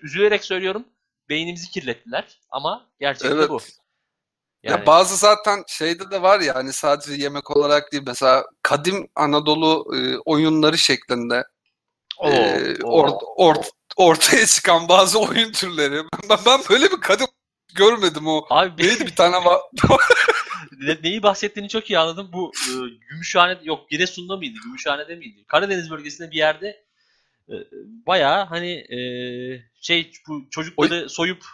[0.01, 0.85] Üzülerek söylüyorum.
[1.29, 3.49] Beynimizi kirlettiler ama gerçekte Evet.
[3.49, 3.59] bu.
[4.69, 9.85] Ya bazı zaten şeyde de var ya hani sadece yemek olarak değil mesela kadim Anadolu
[9.95, 11.43] e, oyunları şeklinde
[12.17, 13.55] Oo, ee, or, or,
[13.97, 16.03] ortaya çıkan bazı oyun türleri.
[16.29, 17.27] Ben, ben böyle bir kadın
[17.75, 18.45] görmedim o.
[18.49, 19.61] Abi neydi bir tane var.
[21.03, 22.29] neyi bahsettiğini çok iyi anladım.
[22.33, 22.71] Bu e,
[23.09, 24.59] Gümüşhane yok Giresun'da mıydı?
[24.63, 25.43] Gümüşhane'de miydi?
[25.47, 26.85] Karadeniz bölgesinde bir yerde
[27.49, 27.55] e,
[28.07, 28.99] bayağı hani e,
[29.81, 31.45] şey bu çocukları o, soyup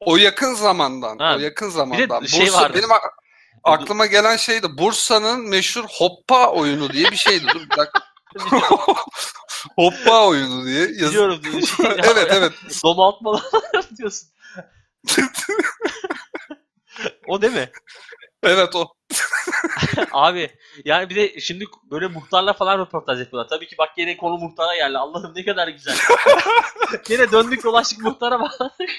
[0.00, 1.18] o yakın zamandan.
[1.18, 2.22] Ha, o yakın zamandan.
[2.22, 2.78] Bir şey Bursa, vardı.
[2.78, 2.90] Benim
[3.64, 7.46] aklıma gelen şeydi Bursa'nın meşhur hoppa oyunu diye bir şeydi.
[7.54, 8.06] Dur bir dakika.
[9.76, 11.38] hoppa oyunu diye yazıyor.
[11.42, 11.66] Biliyorum.
[11.66, 12.52] Şey, evet evet.
[12.84, 13.42] Domaltmalar
[13.98, 14.28] diyorsun.
[17.28, 17.70] o değil mi?
[18.42, 18.94] Evet o.
[20.12, 20.50] Abi
[20.84, 23.48] yani bir de şimdi böyle muhtarla falan röportaj yapıyorlar.
[23.48, 24.98] Tabii ki bak yine konu muhtara geldi.
[24.98, 25.96] Allah'ım ne kadar güzel.
[27.08, 28.90] yine döndük dolaştık muhtara bağladık.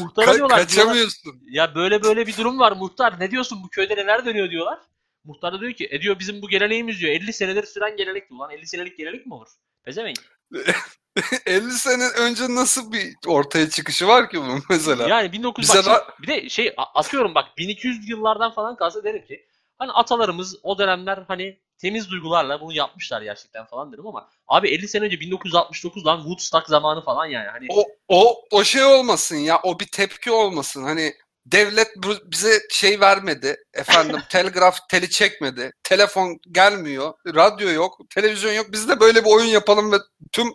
[0.00, 0.58] Muhtara Ka- diyorlar.
[0.58, 1.22] Kaçamıyorsun.
[1.24, 3.20] Diyorlar, ya böyle böyle bir durum var muhtar.
[3.20, 4.78] Ne diyorsun bu köyde neler dönüyor diyorlar.
[5.24, 7.12] Muhtar da diyor ki e diyor bizim bu geleneğimiz diyor.
[7.12, 8.40] 50 senedir süren gelenek diyor.
[8.40, 9.48] Lan 50 senelik gelenek mi olur?
[9.84, 10.18] Pezevenk.
[11.46, 15.08] 50 sene önce nasıl bir ortaya çıkışı var ki bunun mesela?
[15.08, 16.14] Yani 1900 bak, da...
[16.22, 19.46] bir de şey atıyorum bak 1200 yıllardan falan kalsa derim ki
[19.78, 24.88] hani atalarımız o dönemler hani temiz duygularla bunu yapmışlar gerçekten falan derim ama abi 50
[24.88, 29.60] sene önce 1969 lan Woodstock zamanı falan yani hani o o o şey olmasın ya
[29.62, 30.82] o bir tepki olmasın.
[30.82, 31.14] Hani
[31.46, 31.88] devlet
[32.24, 38.66] bize şey vermedi efendim telgraf teli çekmedi telefon gelmiyor radyo yok televizyon yok.
[38.72, 39.96] Biz de böyle bir oyun yapalım ve
[40.32, 40.48] tüm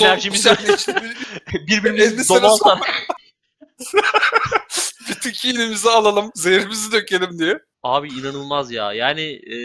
[0.00, 0.50] enerjimizi
[1.52, 2.80] birbirimizi domaltan
[5.08, 9.56] bütün kinimizi alalım zehirimizi dökelim diye abi inanılmaz ya yani e,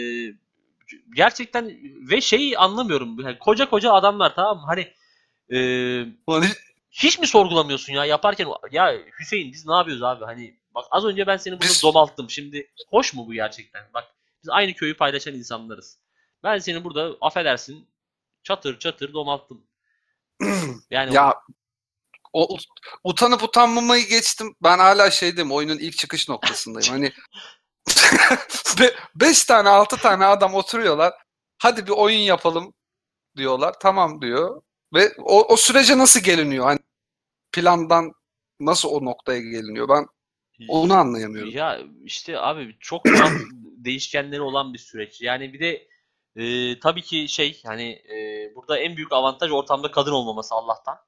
[1.14, 1.78] gerçekten
[2.10, 4.92] ve şeyi anlamıyorum yani koca koca adamlar tamam mı hani
[5.52, 5.58] e,
[6.90, 11.26] hiç mi sorgulamıyorsun ya yaparken ya Hüseyin biz ne yapıyoruz abi hani bak az önce
[11.26, 14.04] ben seni burada domalttım şimdi hoş mu bu gerçekten bak
[14.42, 15.98] biz aynı köyü paylaşan insanlarız.
[16.42, 17.88] Ben seni burada affedersin
[18.42, 19.66] çatır çatır domalttım.
[20.90, 21.34] Yani ya
[22.32, 22.56] o,
[23.04, 24.54] utanıp utanmamayı geçtim.
[24.62, 26.88] Ben hala şeydim oyunun ilk çıkış noktasındayım.
[26.92, 27.12] hani
[28.80, 31.12] be, beş tane altı tane adam oturuyorlar.
[31.58, 32.74] Hadi bir oyun yapalım
[33.36, 33.74] diyorlar.
[33.80, 34.62] Tamam diyor.
[34.94, 36.64] Ve o, o sürece nasıl geliniyor?
[36.64, 36.78] Hani
[37.52, 38.12] plandan
[38.60, 39.88] nasıl o noktaya geliniyor?
[39.88, 40.06] Ben
[40.68, 41.52] onu anlayamıyorum.
[41.52, 43.04] Ya işte abi çok
[43.62, 45.20] değişkenleri olan bir süreç.
[45.20, 45.88] Yani bir de
[46.36, 50.98] e, tabii ki şey hani e, burada en büyük avantaj ortamda kadın olmaması Allah'tan.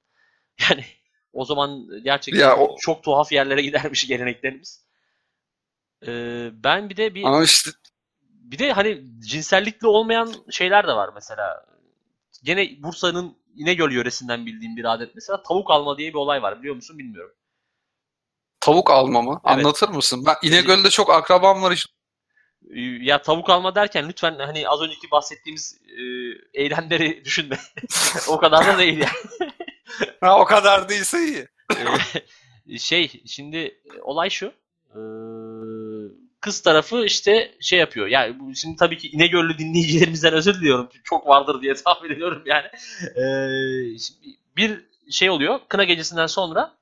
[0.71, 0.85] Yani
[1.33, 2.77] o zaman gerçekten ya o...
[2.81, 4.90] çok tuhaf yerlere gidermiş geleneklerimiz.
[6.07, 6.13] E,
[6.65, 7.71] ben bir de bir Ama işte
[8.25, 11.67] bir de hani cinsellikli olmayan şeyler de var mesela.
[12.43, 16.75] Gene Bursa'nın İnegöl yöresinden bildiğim bir adet mesela tavuk alma diye bir olay var biliyor
[16.75, 17.35] musun bilmiyorum.
[18.61, 19.41] Tavuk alma mı?
[19.45, 19.59] Evet.
[19.59, 20.25] Anlatır mısın?
[20.27, 21.93] Ben İnegöl'de çok akrabam var işte.
[23.01, 26.03] Ya tavuk alma derken lütfen hani az önceki bahsettiğimiz e,
[26.63, 27.59] eylemleri düşünme.
[28.29, 29.53] o kadar da değil yani.
[30.21, 31.49] ha, o kadar değilse iyi.
[32.79, 34.53] şey şimdi olay şu.
[34.95, 35.01] E,
[36.41, 38.07] kız tarafı işte şey yapıyor.
[38.07, 40.89] Yani şimdi tabii ki İnegöllü dinleyicilerimizden özür diliyorum.
[41.05, 42.67] Çok vardır diye tahmin ediyorum yani.
[43.17, 43.25] E,
[44.57, 45.61] bir şey oluyor.
[45.69, 46.75] Kına gecesinden sonra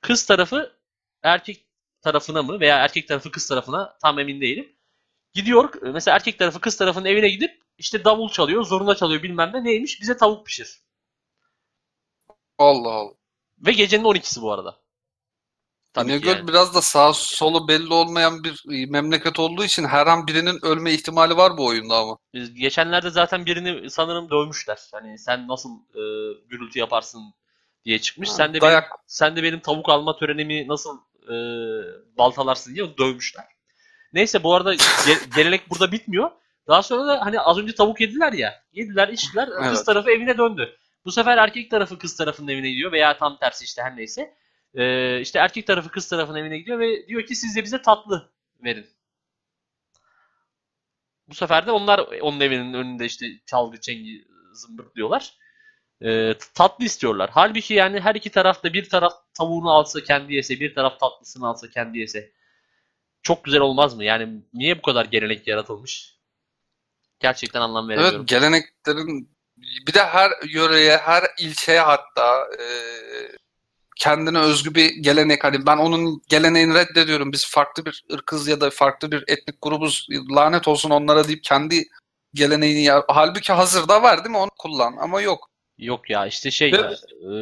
[0.00, 0.72] kız tarafı
[1.22, 1.64] erkek
[2.02, 4.72] tarafına mı veya erkek tarafı kız tarafına tam emin değilim.
[5.34, 9.64] Gidiyor mesela erkek tarafı kız tarafının evine gidip işte davul çalıyor, zoruna çalıyor bilmem ne
[9.64, 10.82] neymiş bize tavuk pişir.
[12.58, 13.14] Allah Allah.
[13.58, 14.76] Ve gecenin 12'si bu arada.
[15.92, 16.48] Tabii İnegöl yani.
[16.48, 21.36] biraz da sağ solu belli olmayan bir memleket olduğu için her an birinin ölme ihtimali
[21.36, 22.18] var bu oyunda ama.
[22.54, 24.78] Geçenlerde zaten birini sanırım dövmüşler.
[24.92, 26.02] Hani sen nasıl e,
[26.48, 27.22] gürültü yaparsın
[27.84, 28.28] diye çıkmış.
[28.28, 28.82] Ha, sen de dayak.
[28.84, 31.34] benim, sen de benim tavuk alma törenimi nasıl e,
[32.18, 33.44] baltalarsın diye dövmüşler.
[34.12, 36.30] Neyse bu arada ge- gelenek burada bitmiyor.
[36.68, 38.62] Daha sonra da hani az önce tavuk yediler ya.
[38.72, 39.48] Yediler, içtiler.
[39.60, 39.70] Evet.
[39.70, 40.76] Kız tarafı evine döndü.
[41.04, 44.34] Bu sefer erkek tarafı kız tarafının evine gidiyor veya tam tersi işte her neyse.
[44.74, 48.32] Ee, işte erkek tarafı kız tarafının evine gidiyor ve diyor ki siz de bize tatlı
[48.64, 48.86] verin.
[51.28, 55.34] Bu sefer de onlar onun evinin önünde işte çalgı çengi zımbırt diyorlar.
[56.04, 57.30] Ee, tatlı istiyorlar.
[57.32, 61.70] Halbuki yani her iki tarafta bir taraf tavuğunu alsa kendi yese, bir taraf tatlısını alsa
[61.70, 62.32] kendi yese
[63.22, 64.04] çok güzel olmaz mı?
[64.04, 66.18] Yani niye bu kadar gelenek yaratılmış?
[67.20, 68.16] Gerçekten anlam veremiyorum.
[68.20, 69.38] Evet geleneklerin
[69.86, 72.66] bir de her yöreye, her ilçeye hatta e,
[73.98, 75.44] kendine özgü bir gelenek.
[75.44, 77.32] Hani ben onun geleneğini reddediyorum.
[77.32, 80.06] Biz farklı bir ırkız ya da farklı bir etnik grubuz.
[80.30, 81.84] Lanet olsun onlara deyip kendi
[82.34, 84.38] geleneğini ya halbuki hazırda var değil mi?
[84.38, 85.50] Onu kullan ama yok.
[85.78, 87.32] Yok ya işte şey Ve, e,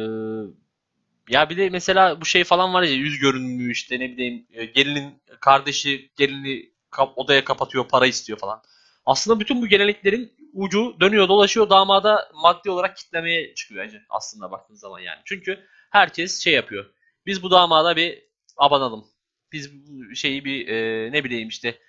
[1.29, 4.65] ya bir de mesela bu şey falan var ya yüz görünümlü işte ne bileyim e,
[4.65, 8.61] gelinin kardeşi gelini kap, odaya kapatıyor para istiyor falan.
[9.05, 14.75] Aslında bütün bu geleneklerin ucu dönüyor dolaşıyor damada maddi olarak kitlemeye çıkıyor bence aslında baktığın
[14.75, 15.19] zaman yani.
[15.25, 16.85] Çünkü herkes şey yapıyor.
[17.25, 18.23] Biz bu damada bir
[18.57, 19.05] abanalım.
[19.51, 19.71] Biz
[20.15, 21.79] şeyi bir e, ne bileyim işte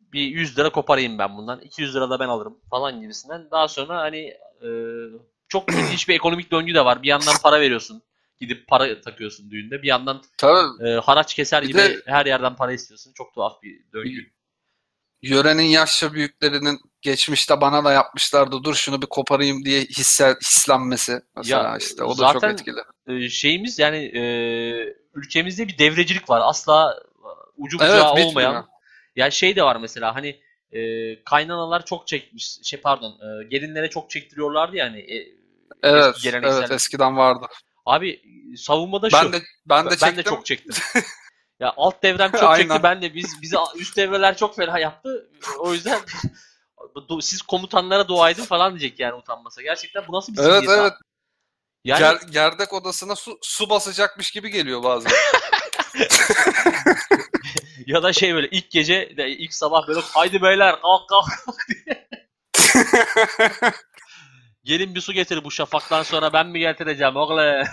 [0.00, 1.60] bir 100 lira koparayım ben bundan.
[1.60, 3.50] 200 lira da ben alırım falan gibisinden.
[3.50, 4.18] Daha sonra hani
[4.62, 4.68] e,
[5.48, 7.02] çok ilginç bir ekonomik döngü de var.
[7.02, 8.02] Bir yandan para veriyorsun.
[8.40, 9.82] Gidip para takıyorsun düğünde.
[9.82, 13.12] Bir yandan Tabii e, haraç keser Bir gibi de- her yerden para istiyorsun.
[13.12, 14.30] Çok tuhaf bir döngü.
[15.22, 21.62] Yörenin yaşça büyüklerinin geçmişte bana da yapmışlardı dur şunu bir koparayım diye hisse, hislenmesi mesela
[21.68, 22.80] Ya, işte o da zaten- çok etkili.
[23.06, 24.22] E, şeyimiz yani e,
[25.14, 26.40] ülkemizde bir devrecilik var.
[26.44, 26.98] Asla
[27.56, 28.28] ucu Evet bucağı bitmiyor.
[28.28, 28.66] olmayan.
[29.16, 30.40] Yani şey de var mesela hani
[30.72, 30.80] e,
[31.24, 32.58] kaynanalar çok çekmiş.
[32.62, 34.98] Şey pardon e, gelinlere çok çektiriyorlardı yani.
[35.00, 35.38] E,
[35.82, 37.46] Evet, eski evet eskiden vardı.
[37.86, 38.22] Abi
[38.56, 39.16] savunmada şu.
[39.16, 40.16] Ben de ben de Ben çektim.
[40.16, 40.74] de çok çektim.
[41.60, 42.82] ya alt devrem çok çekti.
[42.82, 45.30] Ben de biz bizi üst devreler çok fena yaptı.
[45.58, 46.00] O yüzden
[47.20, 49.62] siz komutanlara dua edin falan diyecek yani utanmasa.
[49.62, 50.78] Gerçekten bu nasıl bir Evet evet.
[50.78, 50.94] abi?
[51.84, 55.12] Yani Ger- gerdek odasına su, su basacakmış gibi geliyor bazen.
[57.86, 62.08] ya da şey böyle ilk gece de ilk sabah böyle haydi beyler kalk kalk diye.
[64.68, 67.66] Gelin bir su getir bu şafaktan sonra ben mi getireceğim oğlum?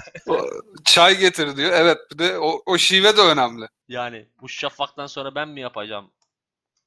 [0.86, 1.72] Çay getir diyor.
[1.74, 3.66] Evet bir de o, o şive de önemli.
[3.88, 6.12] Yani bu şafaktan sonra ben mi yapacağım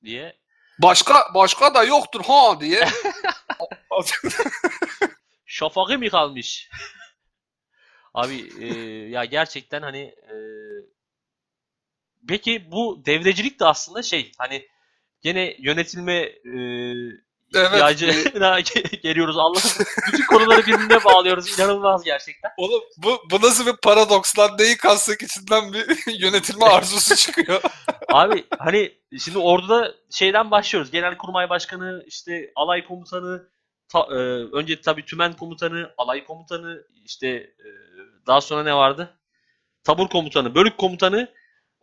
[0.05, 0.37] diye.
[0.79, 2.89] Başka başka da yoktur ha diye.
[5.47, 6.71] Şafakı mı kalmış?
[8.15, 8.67] Abi e,
[9.09, 10.37] ya gerçekten hani e,
[12.29, 14.69] peki bu devrecilik de aslında şey hani
[15.23, 16.59] gene yönetilme e,
[17.55, 18.61] Evet, ihtiyacına
[19.03, 19.39] geliyoruz.
[19.39, 21.59] Allah'ım bütün konuları birbirine bağlıyoruz.
[21.59, 22.51] İnanılmaz gerçekten.
[22.57, 24.51] Oğlum bu, bu nasıl bir paradoks lan?
[24.59, 25.87] Neyi kassak içinden bir
[26.21, 27.63] yönetilme arzusu çıkıyor.
[28.13, 30.91] Abi hani şimdi orduda şeyden başlıyoruz.
[30.91, 33.49] Genelkurmay Başkanı, işte alay komutanı,
[33.89, 34.19] ta- e,
[34.53, 37.67] önce tabii tümen komutanı, alay komutanı, işte e,
[38.27, 39.15] daha sonra ne vardı?
[39.85, 41.29] Tabur komutanı, bölük komutanı.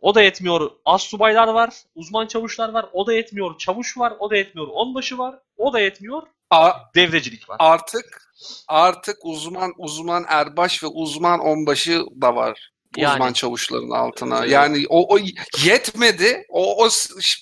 [0.06, 0.72] O da yetmiyor.
[0.86, 2.86] Az subaylar var, uzman çavuşlar var.
[2.94, 3.58] O da yetmiyor.
[3.58, 4.68] Çavuş var, o da yetmiyor.
[4.72, 6.24] Onbaşı var, o da yetmiyor.
[6.50, 7.58] A- Devrecilik var.
[7.60, 8.32] artık
[8.68, 12.72] artık uzman uzman erbaş ve uzman onbaşı da var.
[12.98, 13.14] Yani.
[13.14, 14.46] Uzman çavuşların altına.
[14.46, 15.18] Yani o, o
[15.66, 16.46] yetmedi.
[16.50, 16.90] O, o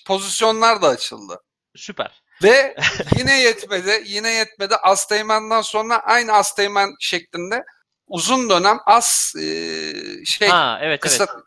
[0.07, 1.39] pozisyonlar da açıldı.
[1.75, 2.23] Süper.
[2.43, 2.75] Ve
[3.17, 4.03] yine yetmedi.
[4.05, 4.75] Yine yetmedi.
[4.75, 7.63] Asteğmen'den sonra aynı Asteğmen şeklinde
[8.07, 11.43] uzun dönem as e, şey Ha evet kısa evet.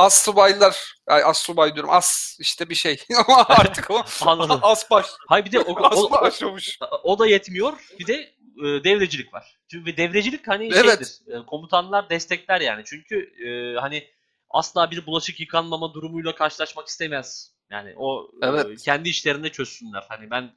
[0.00, 4.58] As subaylar ay as subay diyorum as işte bir şey ama artık o Anladım.
[4.62, 6.10] as baş Hayır bir de o, o,
[6.42, 6.56] o,
[7.02, 7.72] o da yetmiyor.
[7.98, 8.14] Bir de
[8.58, 9.56] e, devrecilik var.
[9.70, 10.84] Çünkü devrecilik hani Evet.
[11.26, 11.42] şeydir.
[11.42, 12.82] e, komutanlar destekler yani.
[12.86, 14.08] Çünkü e, hani
[14.50, 17.52] asla bir bulaşık yıkanmama durumuyla karşılaşmak istemez.
[17.70, 18.82] Yani o e, Evet.
[18.82, 20.04] kendi işlerinde çözsünler.
[20.08, 20.50] Hani ben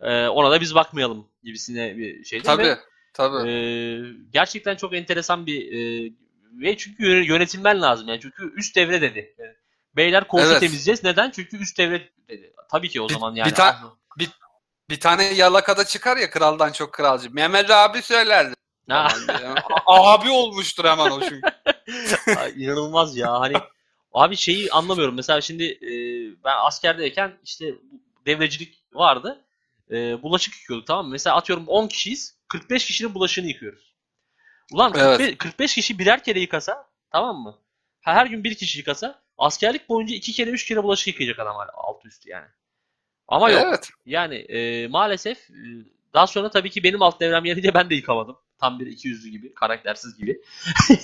[0.00, 2.44] e, ona da biz bakmayalım gibisine bir şeydir.
[2.44, 2.78] Tabii Ve,
[3.14, 3.50] tabii.
[3.50, 3.54] e,
[4.32, 6.12] gerçekten çok enteresan bir e,
[6.60, 8.20] ve çünkü yö- yönetilmen lazım yani.
[8.20, 9.34] Çünkü üst devre dedi.
[9.38, 9.52] Yani
[9.96, 10.60] Beyler koğuşu Evet.
[10.60, 11.04] temizleyeceğiz.
[11.04, 11.30] Neden?
[11.30, 12.52] Çünkü üst devre dedi.
[12.70, 13.52] Tabii ki o Bir- zaman bir yani.
[13.54, 13.78] ta-
[14.90, 17.30] Bir tane yalakada çıkar ya kraldan çok kralcı.
[17.34, 18.54] Mehmet abi söylerdi.
[18.88, 19.08] Ha.
[19.86, 21.40] abi olmuştur hemen o çünkü.
[22.38, 23.54] Ay, İnanılmaz ya hani
[24.12, 25.90] abi şeyi anlamıyorum mesela şimdi e,
[26.44, 27.74] ben askerdeyken işte
[28.26, 29.40] devrecilik vardı
[29.90, 33.93] E, bulaşık yıkıyorduk tamam mı mesela atıyorum 10 kişiyiz 45 kişinin bulaşığını yıkıyoruz
[34.72, 35.18] ulan Evet.
[35.18, 37.58] 45, 45 kişi birer kere yıkasa tamam mı
[38.00, 42.08] her gün bir kişi yıkasa askerlik boyunca iki kere üç kere bulaşık yıkayacak adam altı
[42.08, 42.46] üstü yani
[43.28, 43.90] ama yok Evet.
[44.06, 48.36] yani e, maalesef e, daha sonra tabii ki benim alt devrem gelince ben de yıkamadım.
[48.58, 50.40] Tam bir iki yüzlü gibi, karaktersiz gibi.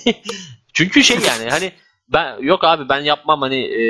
[0.73, 1.71] Çünkü şey yani hani
[2.07, 3.83] ben yok abi ben yapmam hani e,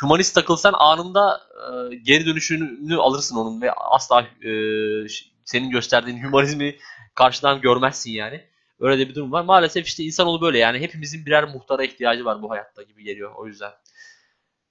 [0.00, 4.50] humanist takılsan anında e, geri dönüşünü alırsın onun ve asla e,
[5.44, 6.76] senin gösterdiğin humanizmi
[7.14, 8.49] karşıdan görmezsin yani.
[8.80, 9.44] Öyle de bir durum var.
[9.44, 13.46] Maalesef işte insanoğlu böyle yani hepimizin birer muhtara ihtiyacı var bu hayatta gibi geliyor o
[13.46, 13.72] yüzden.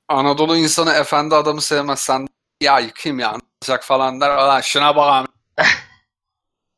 [0.08, 2.00] Anadolu insanı efendi adamı sevmez.
[2.00, 2.28] Sen
[2.62, 4.30] ya yıkayım ya anlayacak falan der.
[4.30, 5.30] Lan şuna bak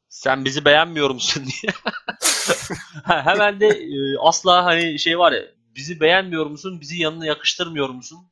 [0.09, 1.73] Sen bizi beğenmiyor musun diye.
[3.23, 5.41] Hemen de e, asla hani şey var ya
[5.75, 6.81] bizi beğenmiyor musun?
[6.81, 8.27] Bizi yanına yakıştırmıyor musun?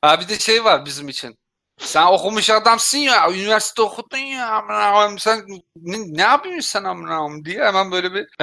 [0.00, 1.38] Ha bir de şey var bizim için.
[1.78, 5.38] Sen okumuş adamsın ya, üniversite okudun ya, amına koyayım, sen
[5.76, 8.26] ne, ne yapıyorsun sen amına koyayım diye hemen böyle bir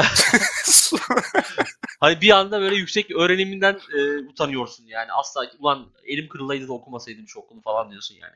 [2.00, 5.12] Hani bir anda böyle yüksek öğreniminden e, utanıyorsun yani.
[5.12, 8.36] Asla ulan elim kırılaydı da okumasaydım şu okulu falan diyorsun yani.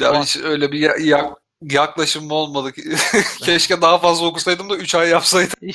[0.00, 2.72] ya hiç öyle bir ya- ya- yaklaşım olmadı.
[3.42, 5.56] Keşke daha fazla okusaydım da 3 ay yapsaydım.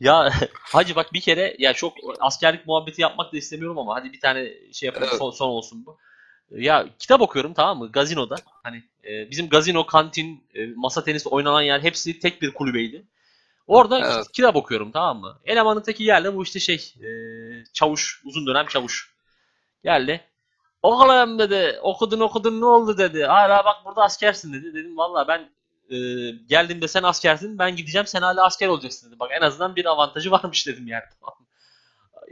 [0.00, 4.20] ya hacı bak bir kere ya çok askerlik muhabbeti yapmak da istemiyorum ama hadi bir
[4.20, 5.18] tane şey yapalım Evet.
[5.18, 5.98] son, son olsun bu.
[6.50, 7.92] Ya kitap okuyorum tamam mı?
[7.92, 8.36] Gazinoda.
[8.62, 13.04] Hani e, bizim gazino, kantin, e, masa tenisi oynanan yer hepsi tek bir kulübeydi.
[13.66, 14.32] Orada Evet.
[14.32, 15.38] kitap okuyorum tamam mı?
[15.44, 17.10] Elemanın teki geldi bu işte şey e,
[17.72, 19.14] çavuş, uzun dönem çavuş.
[19.84, 20.20] Geldi.
[20.82, 23.24] Oğlum dedi okudun okudun ne oldu dedi.
[23.24, 24.74] Hala bak burada askersin dedi.
[24.74, 25.50] Dedim valla ben
[25.90, 25.96] e,
[26.48, 29.18] geldiğimde sen askersin ben gideceğim sen hala asker olacaksın dedi.
[29.20, 31.04] Bak en azından bir avantajı varmış dedim yani.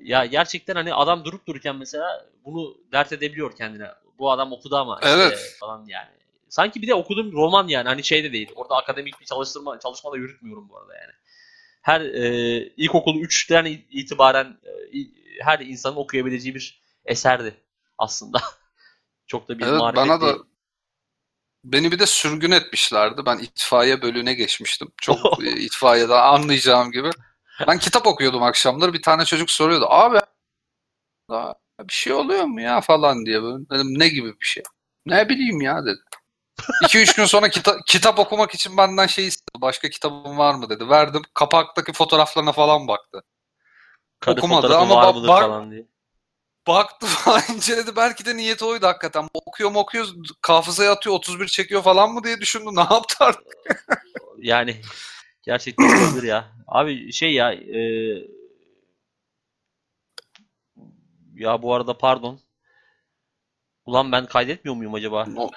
[0.03, 3.89] Ya gerçekten hani adam durup dururken mesela bunu dert edebiliyor kendine.
[4.19, 5.57] Bu adam okudu ama işte Evet.
[5.61, 6.11] falan yani.
[6.49, 8.53] Sanki bir de okudum roman yani hani şey de değil.
[8.55, 11.13] Orada akademik bir çalıştırma çalışma da yürütmüyorum bu arada yani.
[11.83, 14.99] Her e, ilkokul 3'ten itibaren e,
[15.41, 17.55] her insanın okuyabileceği bir eserdi
[17.99, 18.39] aslında.
[19.27, 20.37] Çok da bir Evet bana da
[21.65, 23.27] beni bir de sürgün etmişlerdi.
[23.27, 24.89] Ben itfaiye bölüğüne geçmiştim.
[25.01, 27.11] Çok e, itfaiyede anlayacağım gibi.
[27.67, 28.93] Ben kitap okuyordum akşamları.
[28.93, 29.87] Bir tane çocuk soruyordu.
[29.89, 30.19] Abi
[31.81, 33.43] bir şey oluyor mu ya falan diye.
[33.43, 33.71] Böyle.
[33.71, 34.63] Dedim ne gibi bir şey?
[35.07, 36.01] Ne bileyim ya dedi.
[36.85, 39.61] 2-3 gün sonra kita- kitap okumak için benden şey istedi.
[39.61, 40.89] Başka kitabım var mı dedi.
[40.89, 41.23] Verdim.
[41.35, 43.23] Kapaktaki fotoğraflarına falan baktı.
[44.21, 45.87] Karı okumadı ama var bak- mıdır bak- falan diye.
[46.67, 47.97] Baktı falan inceledi.
[47.97, 49.29] Belki de niyeti oydu hakikaten.
[49.35, 50.07] Okuyor mu okuyor,
[50.47, 52.65] hafızaya atıyor, 31 çekiyor falan mı diye düşündü.
[52.73, 53.47] Ne yaptı artık?
[54.39, 54.81] Yani
[55.49, 56.53] gerçekten olabilir ya.
[56.67, 57.81] Abi şey ya e,
[61.35, 62.41] ya bu arada pardon.
[63.87, 65.27] Ulan ben kaydetmiyor muyum acaba?
[65.37, 65.51] O-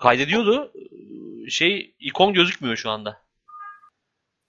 [0.00, 0.72] Kaydediyordu.
[1.48, 3.22] Şey ikon gözükmüyor şu anda.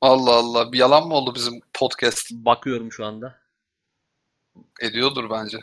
[0.01, 0.71] Allah Allah.
[0.71, 2.31] Bir yalan mı oldu bizim podcast?
[2.31, 3.39] Bakıyorum şu anda.
[4.81, 5.59] Ediyordur bence.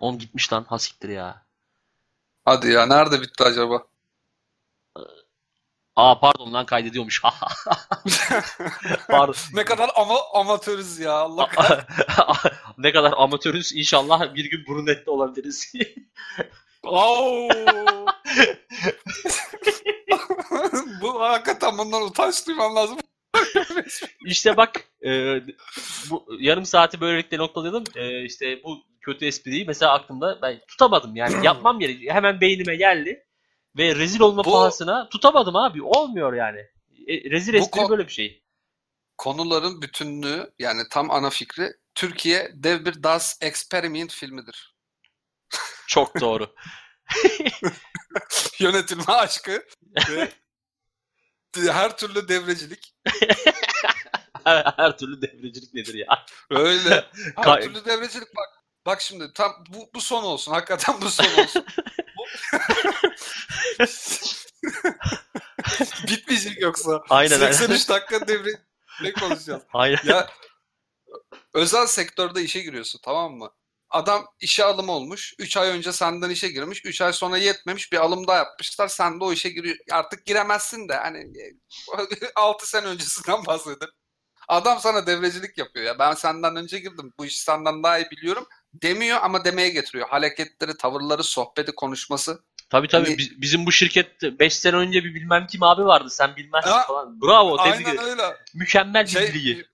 [0.00, 0.64] Oğlum gitmiş lan.
[0.68, 1.46] Ha siktir ya.
[2.44, 2.86] Hadi ya.
[2.86, 3.86] Nerede bitti acaba?
[5.96, 7.22] Aa pardon lan kaydediyormuş.
[9.08, 9.34] Pardon.
[9.54, 11.12] Ne kadar ama amatörüz ya.
[11.12, 11.48] Allah
[12.78, 13.72] ne kadar amatörüz.
[13.72, 15.72] İnşallah bir gün Brunet'te olabiliriz.
[16.82, 17.48] Oo.
[21.02, 22.98] Bu hakikaten bundan utanç duymam lazım.
[24.26, 25.40] İşte bak e,
[26.10, 27.84] bu yarım saati böylelikle noktalayalım.
[27.94, 32.14] E, işte bu kötü espriyi mesela aklımda ben tutamadım yani yapmam gerekiyor.
[32.14, 33.24] Hemen beynime geldi
[33.76, 35.82] ve rezil olma Bu- pahasına tutamadım abi.
[35.82, 36.58] Olmuyor yani.
[37.06, 38.42] E, rezil espri böyle bir şey.
[39.18, 44.74] Konuların bütünlüğü yani tam ana fikri Türkiye dev bir Das Experiment filmidir.
[45.86, 46.54] Çok doğru.
[48.58, 49.64] Yönetilme aşkı
[50.08, 50.32] ve
[51.72, 52.94] her türlü devrecilik.
[54.44, 56.24] her, her türlü devrecilik nedir ya?
[56.50, 57.04] Öyle.
[57.36, 58.48] Her türlü devrecilik bak.
[58.86, 60.52] Bak şimdi tam bu, bu son olsun.
[60.52, 61.64] Hakikaten bu son olsun.
[66.08, 67.02] Bitmeyecek yoksa.
[67.08, 67.52] Aynen aynen.
[67.52, 68.50] 83 dakika devre
[69.02, 69.62] ne konuşacağız?
[69.72, 69.98] Aynen.
[70.04, 70.30] Ya
[71.54, 73.50] özel sektörde işe giriyorsun tamam mı?
[73.90, 75.34] Adam işe alım olmuş.
[75.38, 76.80] 3 ay önce senden işe girmiş.
[76.84, 78.88] 3 ay sonra yetmemiş bir alım daha yapmışlar.
[78.88, 79.76] Sen de o işe giriyor.
[79.90, 81.32] Artık giremezsin de hani
[82.34, 83.92] 6 sene öncesinden bahsedelim.
[84.48, 85.98] Adam sana devrecilik yapıyor ya.
[85.98, 87.12] Ben senden önce girdim.
[87.18, 88.46] Bu işi senden daha iyi biliyorum.
[88.72, 90.08] Demiyor ama demeye getiriyor.
[90.08, 92.44] Hareketleri, tavırları, sohbeti, konuşması.
[92.72, 96.10] Tabii tabii Hani- Biz- bizim bu şirkette 5 sene önce bir bilmem kim abi vardı.
[96.10, 97.20] Sen bilmezsin Ha, falan.
[97.20, 97.56] Bravo.
[97.56, 98.08] Tebrik Aynen ederim.
[98.08, 98.36] öyle.
[98.54, 99.66] Mükemmel Şey, bilgi.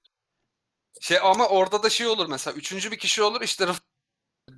[1.01, 2.57] şey ama orada da şey olur mesela.
[2.57, 3.83] Üçüncü bir kişi olur işte Rıfat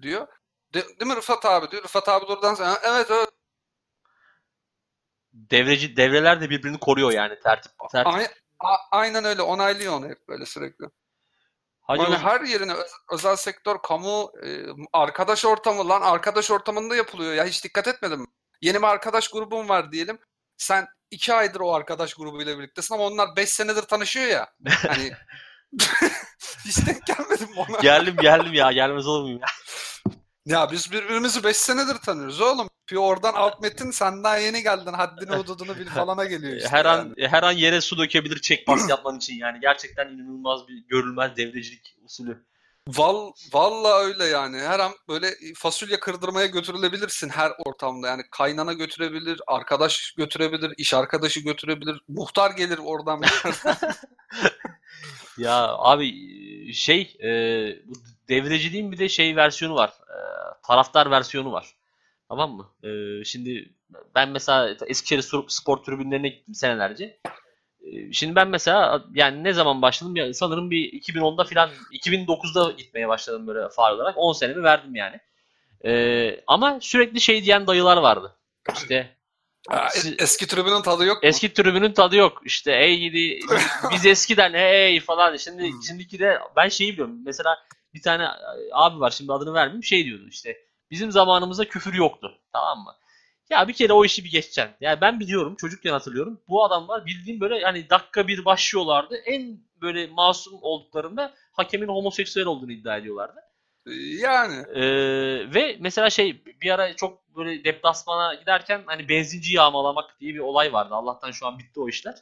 [0.03, 0.26] diyor.
[0.74, 1.83] De, değil mi Rıfat abi diyor.
[1.85, 3.29] Rıfat abi doğrudan sonra "Ha, evet evet.
[5.33, 7.72] Devreci devreler de birbirini koruyor yani tertip.
[7.92, 8.12] tertip.
[8.14, 10.85] Ay- a- aynen öyle onaylıyor onu hep böyle sürekli.
[11.81, 17.35] Hadi Yani her yerine öz- özel sektör, kamu, e, arkadaş ortamı lan arkadaş ortamında yapılıyor
[17.35, 18.26] ya hiç dikkat etmedim?
[18.62, 20.18] Yeni bir arkadaş grubun var diyelim.
[20.56, 24.48] Sen iki aydır o arkadaş grubuyla birliktesin ama onlar beş senedir tanışıyor ya.
[24.68, 25.12] Hani
[26.64, 27.78] hiç denk gelmedim ona.
[27.82, 29.46] geldim geldim ya gelmez olur muyum ya?
[30.46, 32.68] Ya biz birbirimizi 5 senedir tanıyoruz oğlum.
[32.90, 36.68] Bir oradan alt metin sen daha yeni geldin haddini hududunu bil falana geliyor işte.
[36.68, 36.98] her yani.
[37.00, 41.96] an her an yere su dökebilir pass yapman için yani gerçekten inanılmaz bir görülmez devrecilik
[42.04, 42.44] usulü.
[42.96, 44.59] Val, valla öyle yani.
[44.59, 48.09] Her an böyle fasulye kırdırmaya götürülebilirsin her ortamda.
[48.09, 52.00] Yani kaynana götürebilir, arkadaş götürebilir, iş arkadaşı götürebilir.
[52.09, 53.22] Muhtar gelir oradan.
[55.38, 56.12] Ya abi
[56.72, 57.28] şey e,
[57.86, 57.93] bu
[58.28, 59.88] devreciliğin bir de şey versiyonu var.
[59.88, 60.16] E,
[60.66, 61.74] taraftar versiyonu var.
[62.28, 62.88] Tamam mı?
[62.88, 63.74] E, şimdi
[64.14, 67.20] ben mesela Eskişehir Spor- spor tribünlerine gittim senelerce.
[67.83, 70.16] E, şimdi ben mesela yani ne zaman başladım?
[70.16, 74.14] Ya, sanırım bir 2010'da falan 2009'da gitmeye başladım böyle faal olarak.
[74.18, 75.20] 10 senemi verdim yani.
[75.85, 78.37] E, ama sürekli şey diyen dayılar vardı.
[78.74, 79.16] İşte
[79.91, 81.28] Siz- Eski tribünün tadı yok mu?
[81.28, 82.43] Eski tribünün tadı yok.
[82.45, 83.41] İşte ey gidi
[83.93, 85.37] biz eskiden ey falan.
[85.37, 85.83] Şimdi Hmm.
[85.89, 87.18] şimdiki de ben şeyi biliyorum.
[87.24, 87.59] Mesela
[87.95, 88.28] bir tane
[88.72, 90.57] abi var şimdi adını vermeyeyim şey diyordu işte
[90.91, 92.39] Bizim zamanımızda küfür yoktu.
[92.53, 92.95] Tamam mı?
[93.51, 94.74] Ya bir kere o işi bir geçeceksin.
[94.80, 96.40] Yani ben biliyorum çocukken hatırlıyorum.
[96.48, 99.16] Bu adamlar bildiğim böyle yani dakika bir başlıyorlardı.
[99.16, 103.40] En böyle masum olduklarında hakemin homoseksüel olduğunu iddia ediyorlardı.
[104.20, 104.55] Yani.
[104.74, 110.38] Ee, ve mesela şey bir ara çok böyle deplasmana giderken hani benzinci yağmalamak diye bir
[110.38, 110.94] olay vardı.
[110.94, 112.14] Allah'tan şu an bitti o işler.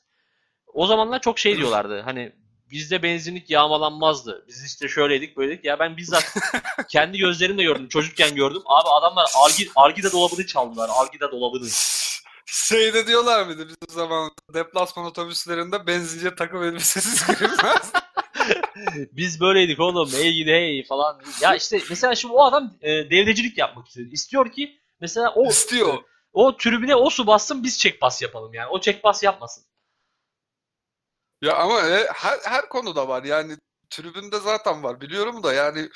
[0.67, 2.01] O zamanlar çok şey diyorlardı.
[2.01, 2.33] Hani
[2.71, 4.45] bizde benzinlik yağmalanmazdı.
[4.49, 5.65] Biz işte şöyleydik böyleydik.
[5.65, 6.35] Ya ben bizzat
[6.89, 7.89] kendi gözlerimle gördüm.
[7.89, 8.63] Çocukken gördüm.
[8.67, 10.91] Abi adamlar Argi, Argida dolabını çaldılar.
[11.01, 11.69] Argida dolabını.
[12.47, 17.93] Şeyde diyorlar mıydı bizim zaman deplasman otobüslerinde benzince takım elbisesiz girilmez.
[19.13, 20.11] Biz böyleydik oğlum.
[20.13, 21.21] Hey gidi hey falan.
[21.41, 24.13] Ya işte mesela şimdi o adam e, devrecilik yapmak istiyor.
[24.13, 25.99] İstiyor ki mesela o İstiyor.
[26.33, 28.69] o tribüne o su bassın biz çek pas yapalım yani.
[28.69, 29.65] O çek pas yapmasın.
[31.43, 33.57] Ya ama e, her, her konuda var yani
[33.91, 35.89] tribünde zaten var biliyorum da yani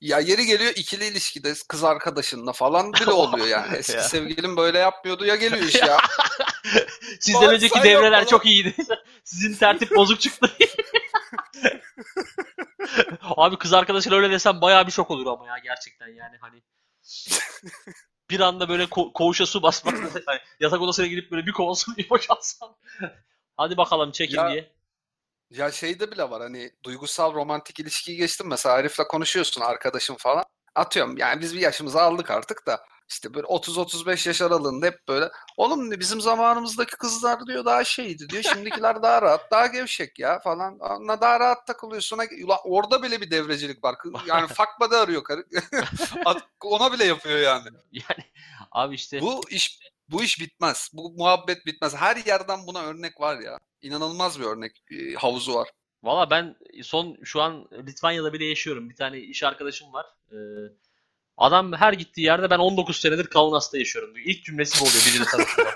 [0.00, 3.76] ya yeri geliyor ikili ilişkide kız arkadaşınla falan bile oluyor yani.
[3.76, 4.02] Eski Ya.
[4.02, 5.98] sevgilim böyle yapmıyordu ya geliyor iş ya.
[7.20, 8.74] Sizden Bak, önceki devreler yapma çok iyiydi.
[9.24, 10.50] Sizin tertip bozuk çıktı.
[13.20, 16.62] Abi kız arkadaşına öyle desem bayağı bir şok olur ama ya gerçekten yani hani.
[18.30, 19.94] bir anda böyle ko- koğuşa su basmak.
[20.26, 22.76] hani yatak odasına gidip böyle bir kova suyu boşalsam.
[23.56, 24.72] Hadi bakalım çekin Ya, diye.
[25.50, 30.44] Ya şeyde bile var hani duygusal romantik ilişkiyi geçtim mesela Arif'le konuşuyorsun arkadaşım falan.
[30.74, 35.30] Atıyorum yani biz bir yaşımızı aldık artık da işte böyle 30-35 yaş aralığında hep böyle
[35.56, 40.78] oğlum bizim zamanımızdaki kızlar diyor daha şeydi diyor şimdikiler daha rahat daha gevşek ya falan
[40.78, 42.18] ona daha rahat takılıyorsun.
[42.44, 43.96] Ulan orada bile bir devrecilik var
[44.26, 45.46] yani fakmada arıyor karı
[46.64, 47.68] ona bile yapıyor yani.
[47.92, 48.24] Yani
[48.72, 50.90] abi işte Bu iş bu iş bitmez.
[50.92, 51.94] Bu muhabbet bitmez.
[51.96, 53.58] Her yerden buna örnek var ya.
[53.82, 55.68] İnanılmaz bir örnek e, havuzu var.
[56.02, 58.90] valla ben son şu an Litvanya'da bile yaşıyorum.
[58.90, 60.06] Bir tane iş arkadaşım var.
[60.32, 60.36] Ee,
[61.36, 64.26] adam her gittiği yerde ben 19 senedir Kaunas'ta yaşıyorum diyor.
[64.26, 65.70] İlk cümlesi bu oluyor biriyle tanıştığında.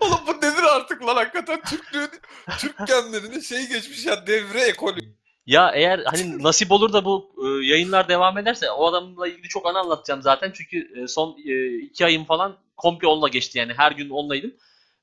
[0.00, 2.10] Oğlum bu nedir artık lan hakikaten Türklüğün,
[2.58, 5.00] Türk genlerine şey geçmiş ya devre ekolü.
[5.46, 9.66] Ya eğer hani nasip olur da bu e, yayınlar devam ederse o adamla ilgili çok
[9.66, 10.52] anı anlatacağım zaten.
[10.54, 14.54] Çünkü e, son e, iki ayım falan komple onunla geçti yani her gün onlaydım.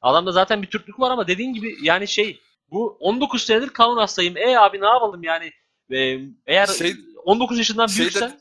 [0.02, 2.40] Adamda zaten bir Türklük var ama dediğin gibi yani şey
[2.72, 4.38] bu 19 senedir Kaunas'tayım.
[4.38, 5.52] E abi ne yapalım yani
[5.92, 6.96] E, eğer Şey-
[7.26, 8.40] 19 yaşından şeyde- büyüksen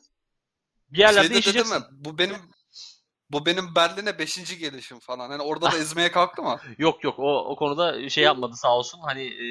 [0.91, 1.79] bir yerlerde dedi yaşayacaksın.
[1.79, 1.85] mi?
[1.91, 2.37] Bu benim
[3.31, 4.59] bu benim Berlin'e 5.
[4.59, 5.31] gelişim falan.
[5.31, 6.61] Hani orada da ezmeye kalktı mı?
[6.79, 9.01] Yok yok o, o konuda şey yapmadı sağ olsun.
[9.01, 9.47] Hani e,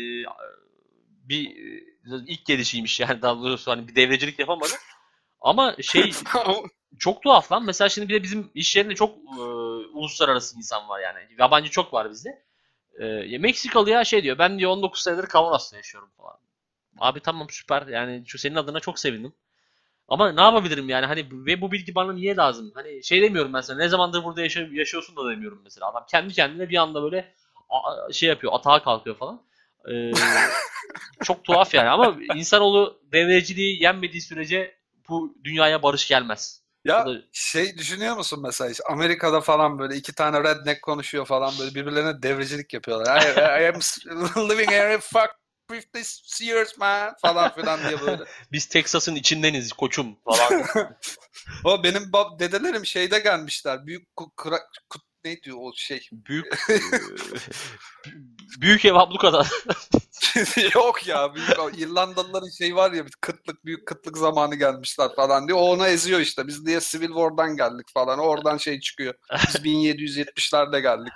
[1.24, 1.84] bir e,
[2.28, 4.74] ilk gelişiymiş yani daha doğrusu hani bir devrecilik yapamadı.
[5.42, 6.12] Ama şey
[7.00, 7.66] çok tuhaf lan.
[7.66, 9.42] Mesela şimdi bir de bizim iş yerinde çok e,
[9.94, 11.20] uluslararası insan var yani.
[11.40, 12.44] Yabancı çok var bizde.
[13.00, 14.38] E, Meksikalı ya şey diyor.
[14.38, 16.36] Ben diyor 19 senedir Kavanoz'da yaşıyorum falan.
[17.00, 17.88] Abi tamam süper.
[17.88, 19.34] Yani şu senin adına çok sevindim.
[20.08, 22.72] Ama ne yapabilirim yani hani ve bu bilgi bana niye lazım?
[22.76, 25.88] Hani şey demiyorum ben sana ne zamandır burada yaşa- yaşıyorsun da demiyorum mesela.
[25.92, 27.34] Adam kendi kendine bir anda böyle
[28.12, 29.42] şey yapıyor atağa kalkıyor falan.
[29.92, 30.12] Ee,
[31.24, 34.76] çok tuhaf yani ama insanoğlu devreciliği yenmediği sürece
[35.10, 36.64] bu dünyaya barış gelmez.
[36.88, 41.54] Ya da- şey düşünüyor musun mesela işte Amerika'da falan böyle iki tane redneck konuşuyor falan
[41.60, 43.22] böyle birbirlerine devrecilik yapıyorlar.
[43.22, 43.80] I, I am
[44.50, 45.30] living here fuck
[45.72, 48.24] 50 years man falan filan diye böyle.
[48.52, 50.64] Biz Texas'ın içindeniz koçum falan.
[51.66, 53.86] O benim bab- dedelerim şeyde gelmişler.
[53.88, 56.10] Büyük ku- kura- ku- ne diyor o şey?
[56.12, 56.68] Büyük
[58.60, 59.46] büyük ev ablukada.
[60.74, 65.58] Yok ya büyük İrlandalıların şey var ya bir kıtlık büyük kıtlık zamanı gelmişler falan diyor.
[65.60, 66.48] O ona eziyor işte.
[66.48, 68.20] Biz diye Civil War'dan geldik falan.
[68.20, 69.14] Oradan şey çıkıyor.
[69.48, 71.14] Biz 1770'lerde geldik.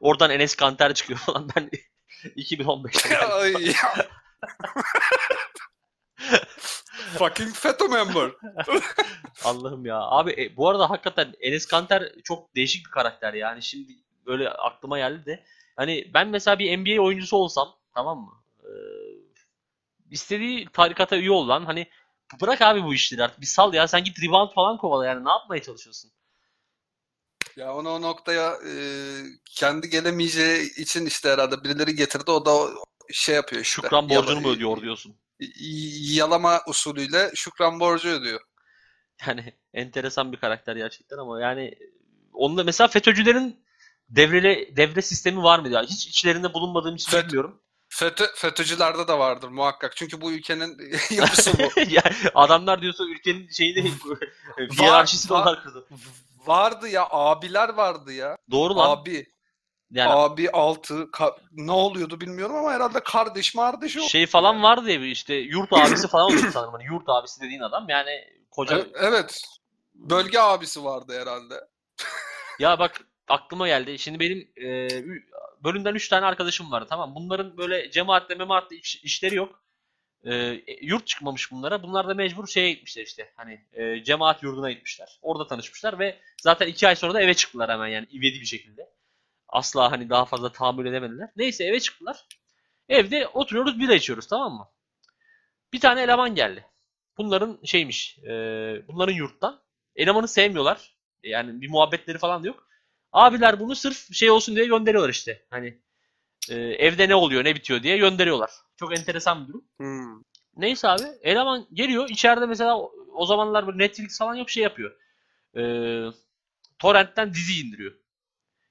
[0.00, 1.48] Oradan Enes Kanter çıkıyor falan.
[1.56, 1.70] Ben
[2.36, 3.74] 2015'te geldim.
[7.18, 8.30] Fucking FETÖ member.
[9.44, 9.98] Allah'ım ya.
[10.00, 13.62] Abi e, bu arada hakikaten Enes Kanter çok değişik bir karakter yani.
[13.62, 13.92] Şimdi
[14.26, 15.44] böyle aklıma geldi de.
[15.76, 18.32] Hani ben mesela bir NBA oyuncusu olsam tamam mı?
[18.62, 18.68] Ee,
[20.10, 21.64] istediği tarikata üye ol lan.
[21.64, 21.86] Hani
[22.40, 23.40] bırak abi bu işleri artık.
[23.40, 23.88] Bir sal ya.
[23.88, 25.24] Sen git rebound falan kovala yani.
[25.24, 26.10] Ne yapmaya çalışıyorsun?
[27.56, 28.74] Ya onu o noktaya e,
[29.44, 32.30] kendi gelemeyeceği için işte herhalde birileri getirdi.
[32.30, 32.70] O da
[33.12, 33.82] şey yapıyor işte.
[33.82, 35.16] Şükran borcunu mu ödüyor diyorsun?
[36.14, 38.40] Yalama usulüyle şükran borcu ödüyor.
[39.26, 41.74] Yani enteresan bir karakter gerçekten ama yani
[42.32, 43.64] onunla mesela FETÖ'cülerin
[44.08, 45.82] devreli devre sistemi var mı ya?
[45.82, 47.60] Hiç içlerinde bulunmadığım için FET- bilmiyorum.
[47.88, 49.96] FETÖ, FETÖ'cülerde de vardır muhakkak.
[49.96, 50.78] Çünkü bu ülkenin
[51.10, 51.80] yapısı bu.
[51.88, 52.02] ya
[52.34, 53.92] adamlar diyorsa ülkenin şeyini
[54.78, 55.42] hiyerarşisini var.
[55.42, 55.86] onlar kırdı.
[56.46, 58.36] Vardı ya abiler vardı ya.
[58.50, 58.90] Doğru lan.
[58.90, 59.33] Abi,
[59.94, 61.08] Yani abi altı
[61.52, 64.00] ne oluyordu bilmiyorum ama herhalde kardeş kardeş o.
[64.00, 66.72] şey falan vardı ya işte yurt abisi falan oluyor sanırım.
[66.72, 68.10] Hani yurt abisi dediğin adam yani
[68.50, 69.42] koca E- Evet.
[69.94, 71.54] Bölge abisi vardı herhalde.
[72.58, 73.98] Ya bak aklıma geldi.
[73.98, 74.88] Şimdi benim e,
[75.64, 77.14] bölümden 3 tane arkadaşım var tamam.
[77.14, 79.62] Bunların böyle cemaatle memaatle iş- işleri yok.
[80.24, 81.82] E, yurt çıkmamış bunlara.
[81.82, 83.32] Bunlar da mecbur şeye gitmişler işte.
[83.36, 85.18] Hani e, cemaat yurduna gitmişler.
[85.22, 88.90] Orada tanışmışlar ve zaten 2 ay sonra da eve çıktılar hemen yani ivedi bir şekilde.
[89.48, 91.30] Asla hani daha fazla tahammül edemediler.
[91.36, 92.26] Neyse eve çıktılar.
[92.88, 94.68] Evde oturuyoruz bira içiyoruz tamam mı?
[95.72, 96.66] Bir tane eleman geldi.
[97.18, 98.18] Bunların şeymiş.
[98.18, 98.30] e,
[98.88, 99.60] bunların yurttan.
[99.96, 100.96] Elemanı sevmiyorlar.
[101.22, 102.68] Yani bir muhabbetleri falan da yok.
[103.12, 105.46] Abiler bunu sırf şey olsun diye gönderiyorlar işte.
[105.50, 105.78] Hani
[106.50, 108.50] e, evde ne oluyor ne bitiyor diye gönderiyorlar.
[108.76, 109.64] Çok enteresan bir durum.
[109.76, 110.22] Hmm.
[110.56, 114.96] Neyse abi eleman geliyor içeride mesela o, o zamanlar böyle Netflix falan yok şey yapıyor.
[115.56, 115.62] E,
[116.78, 117.92] torrentten dizi indiriyor.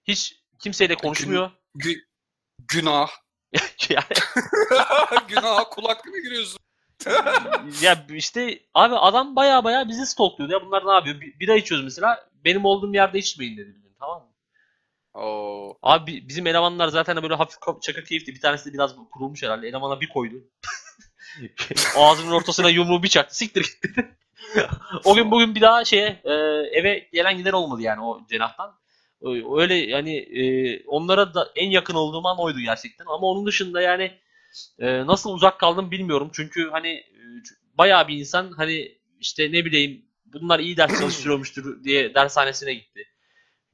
[0.03, 1.51] Hiç kimseyle konuşmuyor.
[1.75, 2.03] Gü-
[2.67, 3.09] günah.
[3.89, 4.05] yani,
[5.27, 6.59] Günaha kulak mı giriyorsun?
[7.81, 10.51] ya işte abi adam baya baya bizi stalkluyor.
[10.51, 11.21] Ya bunlar ne yapıyor?
[11.21, 12.29] Bir, bira içiyoruz mesela.
[12.45, 13.73] Benim olduğum yerde içmeyin dedi.
[13.75, 14.29] bizim, Tamam mı?
[15.13, 15.77] Oo.
[15.81, 18.33] Abi bizim elemanlar zaten böyle hafif çakır keyifli.
[18.35, 19.67] Bir tanesi de biraz kurulmuş herhalde.
[19.67, 20.35] Elemana bir koydu.
[21.97, 23.37] Ağzının ortasına yumruğu bir çaktı.
[23.37, 24.15] Siktir git dedi.
[25.03, 26.31] o gün bugün bir daha şeye e,
[26.79, 28.82] eve gelen giden olmadı yani o cenahtan.
[29.57, 30.43] Öyle yani e,
[30.87, 33.05] onlara da en yakın olduğum an oydu gerçekten.
[33.05, 34.11] Ama onun dışında yani
[34.79, 36.29] e, nasıl uzak kaldım bilmiyorum.
[36.33, 37.21] Çünkü hani e,
[37.77, 43.03] bayağı bir insan hani işte ne bileyim bunlar iyi ders çalıştırıyormuştur diye dershanesine gitti.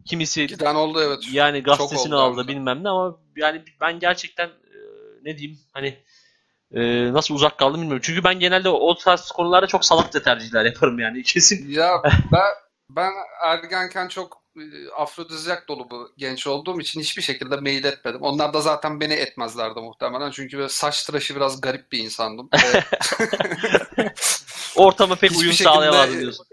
[0.06, 1.20] Kimisi Giden oldu evet.
[1.32, 2.48] yani gazetesini oldu aldı de.
[2.48, 4.78] bilmem ne ama yani ben gerçekten e,
[5.24, 5.98] ne diyeyim hani
[6.74, 8.02] e, nasıl uzak kaldım bilmiyorum.
[8.06, 11.72] Çünkü ben genelde o tarz konularda çok salakça tercihler yaparım yani kesin.
[11.72, 11.92] Ya
[12.32, 12.54] ben
[12.90, 13.12] ben
[13.44, 14.39] ergenken çok
[14.98, 18.22] afrodizyak dolu bu genç olduğum için hiçbir şekilde mail etmedim.
[18.22, 20.32] Onlar da zaten beni etmezlerdi muhtemelen.
[20.32, 22.50] Çünkü böyle saç tıraşı biraz garip bir insandım.
[24.76, 26.46] Ortama pek uyum sağlayamadım diyorsun.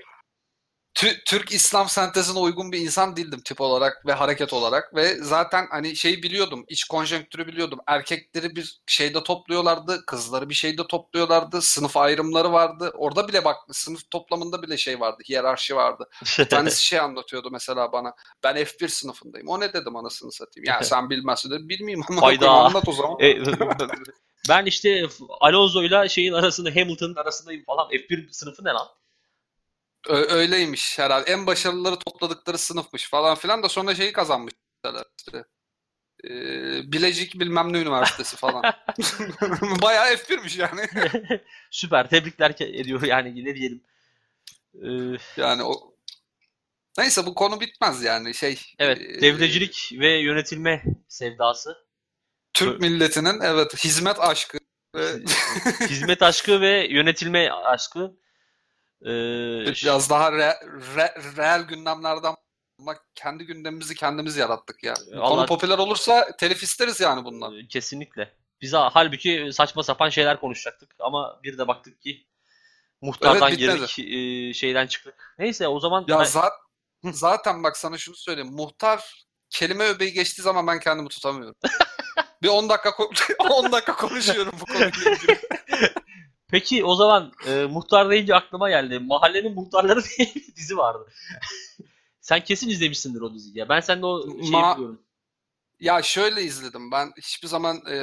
[0.96, 5.66] Tü- Türk İslam sentezine uygun bir insan değildim tip olarak ve hareket olarak ve zaten
[5.70, 7.78] hani şeyi biliyordum, iç konjonktürü biliyordum.
[7.86, 12.92] Erkekleri bir şeyde topluyorlardı, kızları bir şeyde topluyorlardı, sınıf ayrımları vardı.
[12.94, 16.08] Orada bile bak sınıf toplamında bile şey vardı, hiyerarşi vardı.
[16.38, 18.12] Bir tanesi şey anlatıyordu mesela bana.
[18.44, 19.48] Ben F1 sınıfındayım.
[19.48, 20.64] O ne dedim anasını satayım.
[20.64, 21.68] Ya sen bilmezsin dedim.
[21.68, 22.50] Bilmeyeyim ama Hayda.
[22.50, 23.16] anlat o zaman.
[23.20, 23.38] E,
[24.48, 25.06] ben işte
[25.40, 27.88] Alonso ile şeyin arasında Hamilton'ın arasındayım falan.
[27.88, 28.86] F1 sınıfı ne lan?
[30.08, 31.30] Ö- öyleymiş herhalde.
[31.32, 34.54] En başarılıları topladıkları sınıfmış falan filan da sonra şeyi kazanmış.
[35.18, 35.44] işte.
[36.24, 38.62] Ee, Bilecik bilmem ne üniversitesi falan.
[39.82, 41.10] Bayağı F1'miş yani.
[41.70, 42.08] Süper.
[42.10, 43.82] Tebrikler ediyor yani ne diyelim.
[44.74, 45.96] Ee, Yani o
[46.98, 48.60] Neyse bu konu bitmez yani şey.
[48.78, 48.98] evet.
[49.00, 51.76] e, Devrecilik ve yönetilme sevdası.
[52.54, 54.58] Türk milletinin evet hizmet aşkı
[54.94, 55.12] ve
[55.80, 58.16] Hizmet aşkı ve yönetilme aşkı.
[59.02, 60.54] Ee, biraz daha re,
[60.96, 62.34] re- reel gündemlerden
[62.80, 64.94] ama kendi gündemimizi kendimiz yarattık ya.
[65.14, 67.58] Bu Allah- Konu popüler olursa telif isteriz yani bundan.
[67.58, 68.34] Ee, Kesinlikle.
[68.60, 72.26] Biz ha- halbuki saçma sapan şeyler konuşacaktık ama bir de baktık ki
[73.02, 75.34] muhtardan Evet, girdik, e, şeyden çıktık.
[75.38, 76.50] Neyse o zaman Ya ben- za-
[77.12, 78.52] zaten bak sana şunu söyleyeyim.
[78.52, 81.54] Muhtar kelime öbeği geçtiği zaman ben kendimi tutamıyorum.
[82.42, 85.40] Bir 10 dakika ko- 10 dakika konuşuyorum bu konuyla ilgili.
[86.48, 88.98] peki o zaman e, muhtar deyince aklıma geldi.
[88.98, 91.12] Mahallenin Muhtarları diye bir dizi vardı.
[92.20, 93.68] Sen kesin izlemişsindir o diziyi ya.
[93.68, 95.00] Ben sende o şeyi Ma- biliyorum.
[95.80, 96.90] Ya şöyle izledim.
[96.92, 97.96] Ben hiçbir zaman e,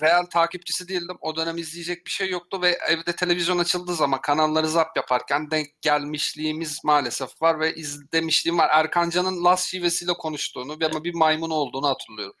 [0.00, 1.16] real takipçisi değildim.
[1.20, 5.66] O dönem izleyecek bir şey yoktu ve evde televizyon açıldığı zaman kanalları zap yaparken denk
[5.82, 8.68] gelmişliğimiz maalesef var ve izlemişliğim var.
[8.72, 12.36] Erkan Can'ın Las şivesiyle konuştuğunu ve ama bir maymun olduğunu hatırlıyorum.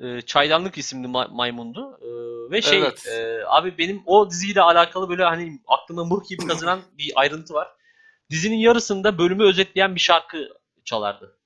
[0.00, 1.98] E, Çaydanlık isimli ma- maymundu.
[2.02, 2.08] E,
[2.50, 3.06] ve şey Evet.
[3.06, 7.68] e, abi benim o diziyle alakalı böyle hani aklıma mıh gibi kazınan bir ayrıntı var.
[8.30, 10.48] Dizinin yarısında bölümü özetleyen bir şarkı
[10.84, 11.36] çalardı.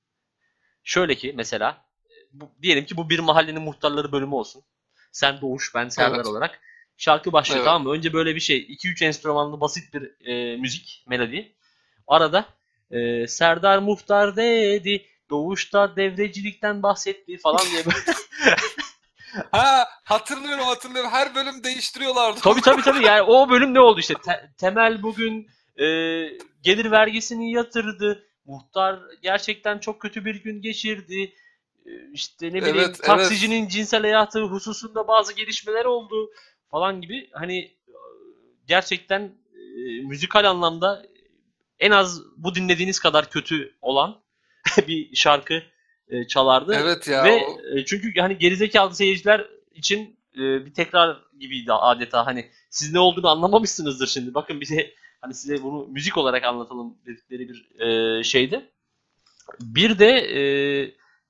[0.83, 1.85] Şöyle ki mesela
[2.33, 4.63] bu, diyelim ki bu bir mahallenin muhtarları bölümü olsun.
[5.11, 6.25] Sen Doğuş, ben Serdar Evet.
[6.25, 6.59] olarak.
[6.97, 7.65] Şarkı başlıyor Evet.
[7.65, 7.91] tamam mı?
[7.91, 11.55] Önce böyle bir şey 2-3 enstrümanlı basit bir e, müzik, melodi.
[12.07, 12.45] Arada
[12.91, 17.97] e, Serdar muhtar dedi, Doğuş'ta devrecilikten bahsetti falan diye böyle
[19.51, 21.11] Ha hatırlıyorum hatırlıyorum.
[21.11, 22.39] Her bölüm değiştiriyorlardı.
[22.39, 25.47] Tabii tabii tabii yani o bölüm ne oldu işte Te- Temel bugün
[25.79, 25.85] e,
[26.61, 28.27] gelir vergisini yatırdı.
[28.45, 31.33] Muhtar gerçekten çok kötü bir gün geçirdi.
[31.85, 36.31] E, işte ne bileyim Evet, taksicinin cinsel hayatı hususunda bazı gelişmeler oldu
[36.71, 37.77] falan gibi hani
[38.67, 41.05] gerçekten e, müzikal anlamda
[41.79, 44.24] en az bu dinlediğiniz kadar kötü olan
[44.87, 45.63] bir şarkı
[46.07, 46.75] e, çalardı.
[46.81, 47.23] Evet ya.
[47.23, 52.25] Ve o- e, çünkü hani gerizekalı seyirciler için e, bir tekrar gibiydi adeta.
[52.25, 54.33] Hani siz ne olduğunu anlamamışsınızdır şimdi.
[54.33, 57.79] Bakın bize hani size bunu müzik olarak anlatalım dedikleri bir
[58.19, 58.69] e, şeydi.
[59.59, 60.39] Bir de e,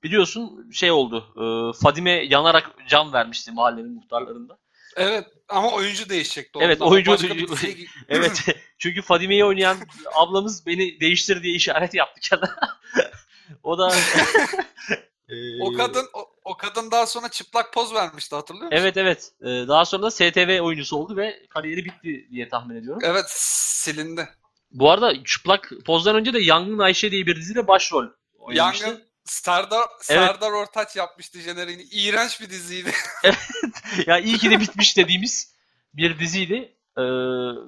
[0.02, 1.24] biliyorsun şey oldu.
[1.36, 1.44] E,
[1.82, 4.58] Fadime yanarak can vermişti mahallenin muhtarlarında.
[4.96, 6.58] Evet ama oyuncu değişecekti.
[6.62, 8.44] Evet, oyuncu- bir diziye- Evet.
[8.78, 9.76] Çünkü Fadime'yi oynayan
[10.14, 12.50] ablamız beni değiştir diye işaret yaptı kendine.
[13.62, 13.88] o da
[15.28, 18.78] e, o kadın o, o kadın daha sonra çıplak poz vermişti hatırlıyor musun?
[18.80, 19.32] Evet evet.
[19.40, 23.02] E, daha sonra da STV oyuncusu oldu ve kariyeri bitti diye tahmin ediyorum.
[23.04, 24.28] Evet silindi.
[24.70, 28.06] Bu arada çıplak pozdan önce de Yangın Ayşe diye bir dizide başrol
[28.38, 28.84] oynamıştı.
[28.84, 30.28] Yangın Serdar, Evet.
[30.28, 31.82] Serdar Ortaç yapmıştı jeneriğini.
[31.82, 32.92] İğrenç bir diziydi.
[34.06, 35.54] ya iyi ki de bitmiş dediğimiz
[35.94, 36.75] bir diziydi.
[36.98, 37.02] Ee,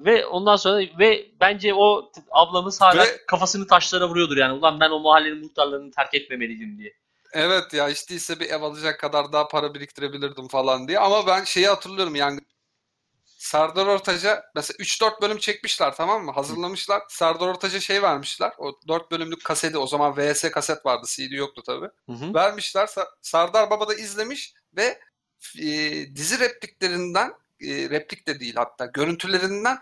[0.05, 4.53] ve ondan sonra ve bence o ablamız hala Ve- kafasını taşlara vuruyordur yani.
[4.53, 6.93] Ulan ben o mahallenin muhtarlarını terk etmemeliydim diye.
[7.33, 10.99] evet ya işte ise bir ev alacak kadar daha para biriktirebilirdim falan diye.
[10.99, 12.39] Ama ben şeyi hatırlıyorum yani
[13.39, 16.31] Serdar Ortaç'a mesela 3-4 bölüm çekmişler tamam mı?
[16.31, 17.01] Hazırlamışlar.
[17.09, 18.51] Serdar Ortaç'a şey vermişler.
[18.57, 21.05] O 4 bölümlük kaseti o zaman VS kaset vardı.
[21.07, 21.89] CD yoktu tabii.
[22.05, 22.33] Hı hı.
[22.33, 22.89] vermişler.
[23.21, 24.99] Sardar Baba da izlemiş ve
[25.59, 25.67] e,
[26.15, 29.77] dizi repliklerinden e, replik de değil hatta görüntülerinden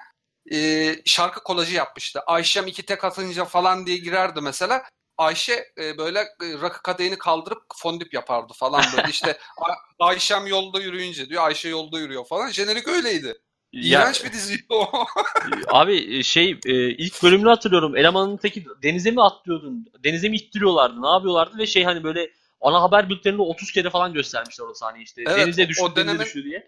[0.52, 2.20] e, şarkı kolajı yapmıştı.
[2.28, 4.84] Ayşem iki tek atınca falan diye girerdi mesela.
[5.18, 6.26] Ayşe e, böyle e,
[6.62, 9.38] rakı kadehini kaldırıp fondip yapardı falan böyle işte
[10.00, 12.50] Ayşem yolda yürüyünce diyor Ayşe yolda yürüyor falan.
[12.50, 13.28] Jenerik öyleydi.
[13.74, 14.92] Ya- İğrenç bir diziydi o.
[15.68, 17.96] Abi şey e, ilk bölümünü hatırlıyorum.
[17.98, 19.86] Elemanın teki denize mi atlıyordun?
[20.04, 21.02] Denize mi ittiriyorlardı?
[21.02, 21.58] Ne yapıyorlardı?
[21.58, 22.30] Ve şey hani böyle
[22.62, 25.24] ana haber bülteninde 30 kere falan göstermişler o sahneyi işte.
[25.28, 26.68] Evet, denize düştü, o dönemin- düştü diye.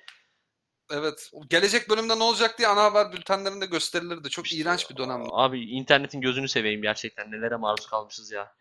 [0.92, 1.32] Evet.
[1.50, 4.30] Gelecek bölümde ne olacak diye ana haber bültenlerinde gösterilirdi.
[4.30, 5.30] Çok iğrenç bir dönemdi.
[5.32, 7.32] Abi internetin gözünü seveyim gerçekten.
[7.32, 8.52] Nelere maruz kalmışız ya.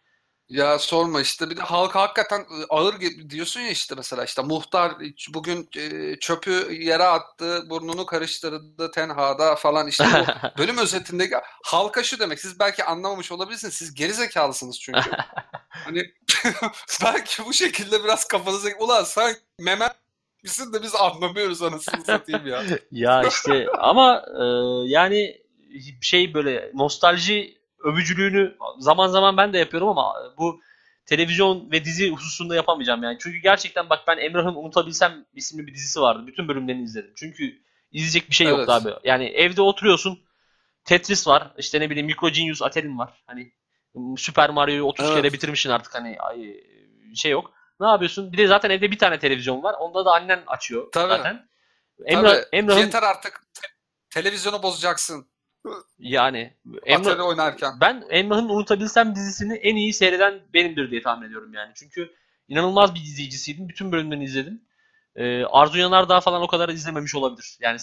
[0.49, 4.43] Ya sorma işte bir de halka hakikaten e, ağır gibi diyorsun ya işte mesela işte
[4.43, 4.93] muhtar
[5.35, 12.19] bugün e, çöpü yere attı, burnunu karıştırdı tenhada falan işte o bölüm özetindeki halka şu
[12.19, 15.01] demek siz belki anlamamış olabilirsiniz siz geri zekalısınız çünkü.
[15.69, 16.15] Hani
[17.05, 19.91] belki bu şekilde biraz kafanıza ulan sen memen
[20.43, 22.63] misin de biz anlamıyoruz anasını satayım ya.
[22.93, 24.43] Ya işte ama e,
[24.89, 25.43] yani
[26.03, 30.61] şey böyle nostalji övücülüğünü zaman zaman ben de yapıyorum ama bu
[31.07, 33.17] televizyon ve dizi hususunda yapamayacağım yani.
[33.21, 36.27] Çünkü gerçekten bak ben Emrah'ın Unutabilsem isimli bir dizisi vardı.
[36.27, 37.13] Bütün bölümlerini izledim.
[37.17, 37.63] Çünkü
[37.93, 38.87] izleyecek bir şey yoktu Evet.
[38.87, 39.09] abi.
[39.09, 40.19] Yani evde oturuyorsun.
[40.85, 41.53] Tetris var.
[41.59, 43.23] işte ne bileyim Micro Genius Atel'in var.
[43.27, 43.53] Hani
[44.17, 45.17] Super Mario'yu 30 Evet.
[45.17, 46.55] kere bitirmişsin artık hani ay,
[47.15, 47.53] şey yok.
[47.81, 48.33] Ne yapıyorsun?
[48.33, 49.75] Bir de zaten evde bir tane televizyon var.
[49.81, 51.09] Onda da annen açıyor Tabii.
[51.09, 51.49] zaten.
[52.05, 53.69] Emrah, Tabii, Emrah'ın yeter artık te-
[54.11, 55.27] televizyonu bozacaksın
[55.99, 56.55] yani
[56.87, 57.81] Emrah, oynarken.
[57.81, 61.73] ben Emrah'ın Unutabilsem dizisini en iyi seyreden benimdir diye tahmin ediyorum yani.
[61.75, 62.15] Çünkü
[62.49, 63.69] inanılmaz bir izleyicisiydim.
[63.69, 64.63] Bütün bölümlerini izledim.
[65.17, 67.59] Ee, Arzu Yanardağ falan o kadar izlememiş olabilir.
[67.61, 67.79] Yani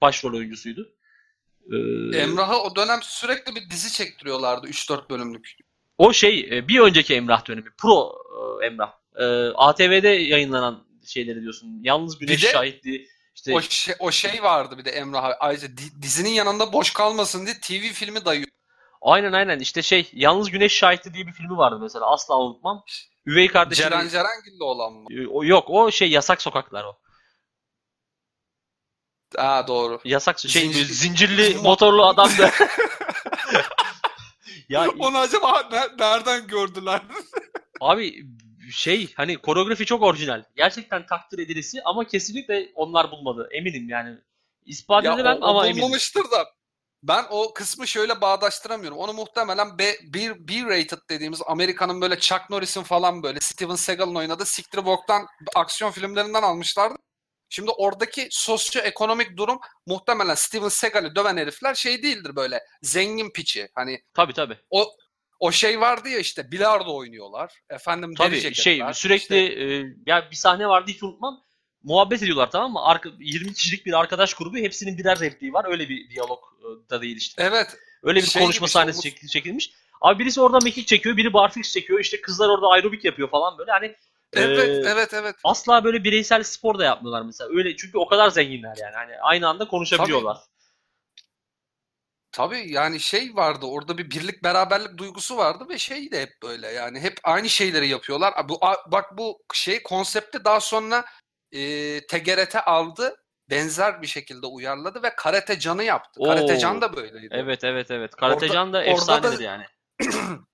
[0.00, 0.92] başrol oyuncusuydu.
[1.72, 5.56] Ee, Emrah'a o dönem sürekli bir dizi çektiriyorlardı 3-4 bölümlük.
[5.98, 7.70] O şey e, bir önceki Emrah dönemi.
[7.78, 8.12] Pro
[8.62, 8.92] e, Emrah.
[9.20, 9.24] Ee,
[9.54, 11.80] ATV'de yayınlanan şeyleri diyorsun.
[11.82, 13.08] Yalnız Güneş de- şahitliği.
[13.34, 17.46] İşte O şey, o şey vardı bir de Emrah ayrıca di- dizinin yanında boş kalmasın
[17.46, 18.48] diye TV filmi dayıyor.
[19.02, 22.06] aynen aynen işte şey Yalnız Güneş şahitliği diye bir filmi vardı mesela.
[22.12, 22.84] Asla unutmam.
[23.26, 25.04] Üvey kardeşim Ceren Cerengil'le olan mı?
[25.30, 26.98] O yok o şey yasak sokaklar o.
[29.38, 30.00] Aa doğru.
[30.04, 32.50] Yasak şey Zincir- zincirli motorlu adam da.
[34.68, 37.02] ya Onu acaba ne- nereden gördüler?
[37.80, 38.26] abi
[38.72, 40.42] şey hani koreografi çok orijinal.
[40.56, 43.48] Gerçekten takdir edilisi ama kesinlikle onlar bulmadı.
[43.52, 44.18] Eminim yani.
[44.64, 45.82] İspat ya edemem o, o ama eminim.
[45.82, 46.46] bulmamıştır da
[47.02, 48.98] ben o kısmı şöyle bağdaştıramıyorum.
[48.98, 54.46] Onu muhtemelen B, B, B-rated dediğimiz Amerika'nın böyle Chuck Norris'in falan böyle Steven Seagal'ın oynadığı
[54.46, 56.96] siktir boktan aksiyon filmlerinden almışlardı.
[57.48, 63.68] Şimdi oradaki sosyoekonomik durum muhtemelen Steven Seagal'i döven herifler şey değildir böyle zengin piçi.
[63.74, 64.58] Hani Tabii tabii.
[64.70, 64.86] o
[65.40, 67.52] o şey vardı ya işte bilardo oynuyorlar.
[67.70, 71.42] Efendim ceketler, şey sürekli işte- e, ya bir sahne vardı hiç unutmam.
[71.82, 72.80] Muhabbet ediyorlar tamam mı?
[72.84, 75.64] Arka, 20 kişilik bir arkadaş grubu hepsinin birer repliği var.
[75.68, 77.42] Öyle bir diyalog e, da değil işte.
[77.42, 77.76] Evet.
[78.02, 79.70] Öyle bir Şey konuşma sahnesi şey, çek- çekilmiş.
[80.00, 82.00] Abi birisi orada mekik çekiyor, biri barfiks çekiyor.
[82.00, 83.70] İşte kızlar orada aerobik yapıyor falan böyle.
[83.70, 83.94] Hani
[84.32, 85.36] Evet, e, evet, evet.
[85.44, 87.50] asla böyle bireysel spor da yapmıyorlar mesela.
[87.56, 88.94] Öyle çünkü o kadar zenginler yani.
[88.94, 90.38] Hani aynı anda konuşabiliyorlar.
[92.32, 96.66] Tabii yani şey vardı orada bir birlik beraberlik duygusu vardı ve şey de hep böyle
[96.66, 98.48] yani hep aynı şeyleri yapıyorlar.
[98.48, 101.04] Bu bak bu şey konsepti daha sonra
[101.52, 101.60] e,
[102.06, 103.16] TGRT aldı
[103.50, 106.20] benzer bir şekilde uyarladı ve Karate Can'ı yaptı.
[106.20, 106.24] Oo.
[106.24, 107.28] Karate Can da böyleydi.
[107.30, 108.16] Evet evet evet.
[108.16, 109.64] Karatecan da Orada- orada da- efsanedir yani.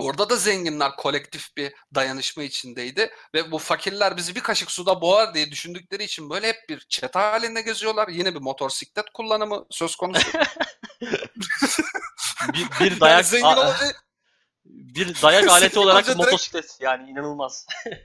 [0.00, 5.34] Orada da zenginler kolektif bir dayanışma içindeydi ve bu fakirler bizi bir kaşık suda boğar
[5.34, 8.08] diye düşündükleri için böyle hep bir çete halinde geziyorlar.
[8.08, 10.28] Yine bir motosiklet kullanımı söz konusu.
[12.52, 13.92] bir, bir dayak Yani zengin olunca
[14.64, 17.66] bir dayak aleti olarak direkt- motosiklet yani inanılmaz.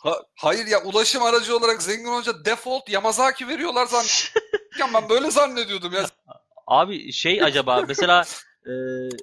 [0.00, 4.94] Ha- hayır ya ulaşım aracı olarak zengin olunca default Yamazaki veriyorlar zannediyorum.
[4.94, 6.06] ben böyle zannediyordum ya.
[6.66, 8.24] Abi şey acaba mesela
[8.68, 8.72] e,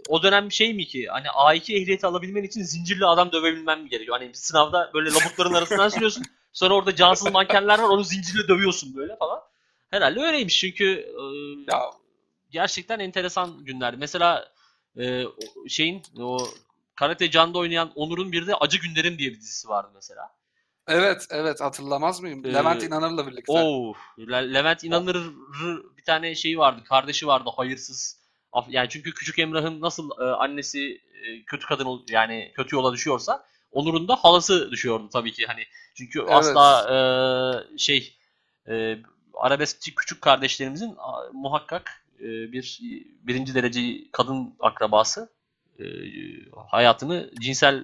[0.10, 4.18] o dönem şey mi ki hani A2 ehliyeti alabilmen için zincirli adam dövebilmen mi gerekiyor?
[4.20, 6.24] Hani sınavda böyle labutların arasından sürüyorsun.
[6.54, 9.42] Sonra orada cansız mankenler var onu zincirle dövüyorsun böyle falan.
[9.90, 11.22] Herhalde öyleymiş çünkü e,
[11.72, 11.92] Ya
[12.52, 13.96] gerçekten enteresan günler.
[13.96, 14.52] Mesela
[15.00, 15.24] e,
[15.68, 16.38] şeyin o
[16.96, 20.30] Karate Can'da oynayan Onur'un bir de Acı Günlerim diye bir dizisi vardı mesela.
[20.88, 22.46] evet evet hatırlamaz mıyım?
[22.46, 23.52] Ee, Levent İnanır'la birlikte.
[23.52, 25.32] Oo, Le- Levent İnanır
[25.98, 28.25] bir tane şeyi vardı, kardeşi vardı hayırsız.
[28.70, 33.46] Yani çünkü Küçük Emrah'ın nasıl e, annesi e, kötü kadın ol- yani kötü yola düşüyorsa
[33.72, 35.64] Onur'un da halası düşüyordu tabii ki hani.
[35.98, 36.32] Çünkü Evet.
[36.32, 38.18] asla e, şey
[38.70, 38.98] e,
[39.34, 42.80] arabeskçi küçük kardeşlerimizin a, muhakkak e, bir
[43.24, 45.30] birinci derece kadın akrabası
[45.80, 45.84] e,
[46.68, 47.84] hayatını cinsel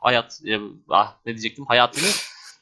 [0.00, 0.58] hayat e,
[0.90, 2.08] ah, ne diyecektim hayatını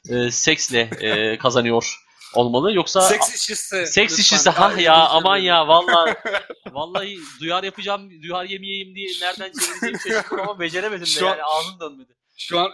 [0.09, 1.95] e, seksle e, kazanıyor
[2.33, 3.87] olmalı yoksa Seks işçisi.
[3.87, 6.15] seks işçisi ha ya şey aman ya vallahi
[6.71, 12.15] vallahi duyar yapacağım duyar yemeyeyim diye nereden çevireceğimi şaşırdım ama beceremedim de yani ağzım dönmedi.
[12.37, 12.71] Şu an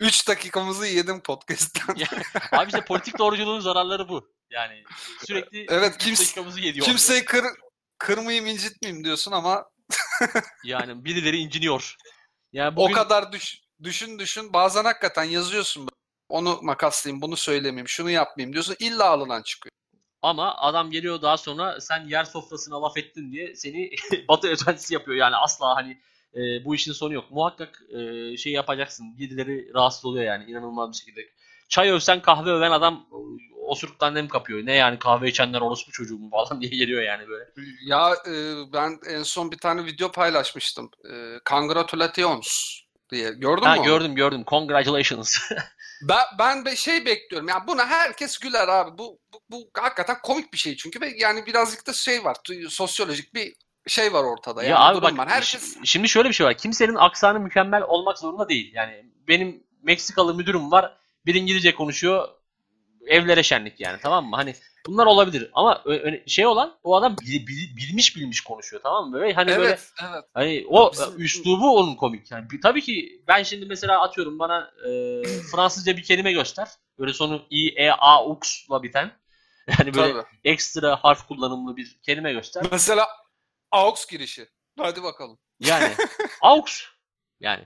[0.00, 1.96] 3 dakikamızı yedim podcast'ten.
[2.52, 4.28] Abi işte politik doğruculuğun zararları bu.
[4.50, 4.82] Yani
[5.26, 6.86] sürekli Evet, kimse- dakikamızı yediyor.
[6.86, 7.44] Kimseyi kır,
[7.98, 9.64] kırmayayım incitmeyeyim diyorsun ama
[10.64, 11.94] Yani birileri inciniyor.
[12.52, 15.88] Yani o bugün kadar düş, düşün düşün bazen hakikaten yazıyorsun.
[16.28, 18.76] Onu makaslayayım, bunu söylemeyeyim, şunu yapmayayım diyorsun.
[18.80, 19.72] illa alınan çıkıyor.
[20.22, 23.90] ama adam geliyor daha sonra sen yer sofrasına laf ettin diye seni
[24.28, 25.16] batı ötentisi yapıyor.
[25.16, 25.98] Yani asla hani
[26.34, 27.30] e, bu işin sonu yok.
[27.30, 29.18] Muhakkak e, şey yapacaksın.
[29.18, 31.20] Birileri rahatsız oluyor yani inanılmaz bir şekilde.
[31.68, 33.16] Çay övsen kahve öven adam e,
[33.66, 34.66] osuruktan nem kapıyor.
[34.66, 37.44] Ne yani kahve içenler orospu çocuğu mu falan diye geliyor yani böyle.
[37.86, 38.32] Ya e,
[38.72, 40.90] ben en son bir tane video paylaşmıştım.
[41.10, 41.14] E,
[41.50, 42.78] Congratulations
[43.12, 43.30] diye.
[43.30, 44.44] Gördün Ha mü gördüm gördüm.
[44.46, 45.38] Congratulations.
[46.02, 47.48] Ben, ben bir şey bekliyorum.
[47.48, 48.98] Ya buna herkes güler abi.
[48.98, 51.00] Bu, bu, bu hakikaten komik bir şey çünkü.
[51.00, 52.36] Ve yani birazcık da şey var.
[52.68, 53.54] Sosyolojik bir
[53.86, 54.62] şey var ortada.
[54.62, 55.28] Yani ya abi bak var.
[55.28, 56.56] Herkes şi- şimdi şöyle bir şey var.
[56.56, 58.70] Kimsenin aksanı mükemmel olmak zorunda değil.
[58.74, 60.96] Yani benim Meksikalı müdürüm var.
[61.26, 62.28] Bir İngilizce konuşuyor.
[63.06, 64.36] Evlere şenlik yani tamam mı?
[64.36, 64.54] Hani
[64.88, 65.84] bunlar olabilir ama
[66.26, 69.20] şey olan o adam bil- bil- bilmiş bilmiş konuşuyor tamam mı?
[69.20, 70.24] Böyle hani böyle evet, evet.
[70.34, 72.30] hani o Bizim- üslubu onun komik.
[72.30, 75.22] Yani tabii ki ben şimdi mesela atıyorum bana e,
[75.52, 76.68] Fransızca bir kelime göster.
[76.98, 79.12] Böyle sonu i e a ux'la biten.
[79.78, 80.26] Yani böyle Tabii.
[80.44, 82.66] ekstra harf kullanımlı bir kelime göster.
[82.72, 83.08] Mesela
[83.70, 84.48] AUX girişi.
[84.78, 85.38] Hadi bakalım.
[85.60, 85.92] Yani
[86.40, 86.82] aux
[87.40, 87.64] yani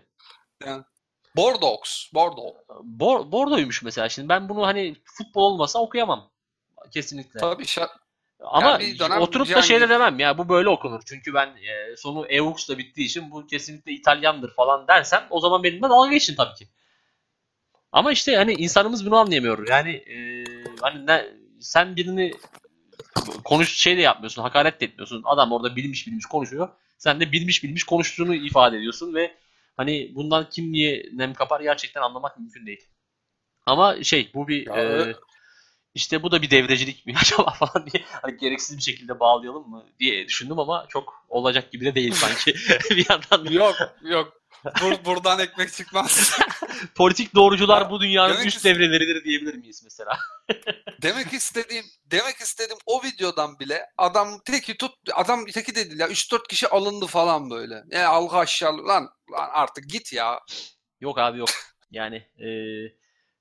[1.37, 2.11] Bordeaux.
[2.15, 2.57] Bordeaux.
[2.83, 4.09] Bor Bordo'ymuş mesela.
[4.09, 6.32] Şimdi ben bunu hani futbol olmasa okuyamam.
[6.91, 7.41] Kesinlikle.
[7.41, 7.89] Tabii şa-
[8.41, 11.03] Ama Yani bir dönem oturup da şey de demem ya bu böyle okunur.
[11.07, 15.89] Çünkü ben e, sonu EUX'la bittiği için bu kesinlikle İtalyandır falan dersem o zaman benimle
[15.89, 16.69] dalga geçin tabii ki.
[17.93, 19.69] Ama işte hani insanımız bunu anlayamıyor.
[19.69, 20.45] Yani e,
[20.81, 21.27] hani ne,
[21.61, 22.33] sen birini
[23.45, 25.23] konuş şey de yapmıyorsun, hakaret de etmiyorsun.
[25.25, 26.69] Adam orada bilmiş bilmiş konuşuyor.
[26.99, 29.35] Sen de bilmiş bilmiş konuştuğunu ifade ediyorsun ve
[29.77, 32.89] hani bundan kim niye nem kapar gerçekten anlamak mümkün değil.
[33.67, 35.15] Ama şey bu bir Ya e,
[35.95, 39.85] işte bu da bir devrecilik mi acaba falan diye hani gereksiz bir şekilde bağlayalım mı
[40.01, 42.55] diye düşündüm ama çok olacak gibi de değil sanki
[42.91, 43.47] bir yandan.
[43.47, 43.53] da.
[43.53, 44.43] yok yok.
[44.65, 46.39] Bur- buradan ekmek çıkmaz.
[46.95, 50.19] Politik doğrucular bu dünyanın demek üst devreleridir diyebilir miyiz mesela?
[51.03, 56.49] demek istediğim demek istediğim o videodan bile adam teki tut adam teki dedi ya 3-4
[56.49, 57.85] kişi alındı falan böyle.
[57.91, 58.87] Ya algı aşağı lan,
[59.33, 60.41] lan artık git ya.
[61.01, 61.49] Yok abi yok.
[61.91, 62.49] Yani e,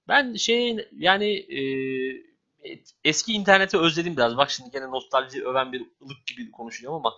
[0.07, 1.61] ben şey yani e,
[3.03, 4.37] eski interneti özledim biraz.
[4.37, 7.13] Bak şimdi gene nostalji öven bir ılık gibi konuşuyorum ama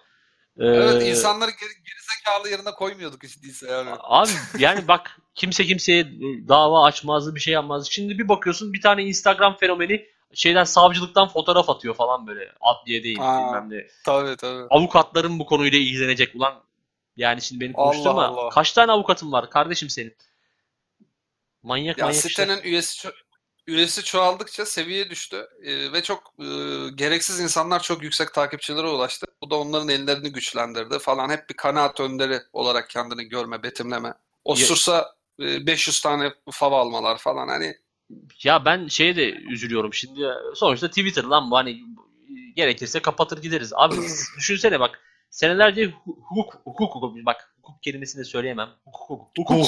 [0.59, 3.89] e, Evet insanları geri, gerizekalı yerine koymuyorduk hiç değilse yani.
[3.99, 4.29] Abi
[4.59, 6.05] yani bak kimse kimseye
[6.47, 7.91] dava açmazdı bir şey yapmazdı.
[7.91, 13.17] Şimdi bir bakıyorsun bir tane Instagram fenomeni şeyden savcılıktan fotoğraf atıyor falan böyle adliye değil
[13.17, 13.39] Ha.
[13.39, 13.87] bilmem ne.
[14.05, 14.67] Tabii tabii.
[14.69, 16.63] Avukatların bu konuyla ilgilenecek ulan
[17.17, 18.27] yani şimdi beni konuşturma.
[18.27, 18.49] Allah.
[18.49, 20.15] Kaç tane avukatın var kardeşim senin?
[21.63, 23.13] Manyak Ya manyak sitenin üyesi ço-
[23.67, 26.45] üyesi çoğaldıkça seviye düştü Ee, ve çok e,
[26.95, 29.25] gereksiz insanlar çok yüksek takipçilere ulaştı.
[29.41, 31.29] Bu da onların ellerini güçlendirdi falan.
[31.29, 34.13] Hep bir kanaat önderi olarak kendini görme, betimleme.
[34.43, 37.75] Osursa e, 500 tane fava almalar falan hani
[38.43, 40.27] Ya ben şeye de üzülüyorum şimdi.
[40.55, 41.77] Sonuçta Twitter lan bu hani
[42.55, 43.71] gerekirse kapatır gideriz.
[43.75, 43.95] Abi
[44.37, 44.99] düşünsene bak
[45.29, 47.25] senelerce hu- hukuk hukuk okumuş.
[47.25, 48.69] Bak hukuk kelimesini de söyleyemem.
[48.85, 49.67] Hukuk hukuk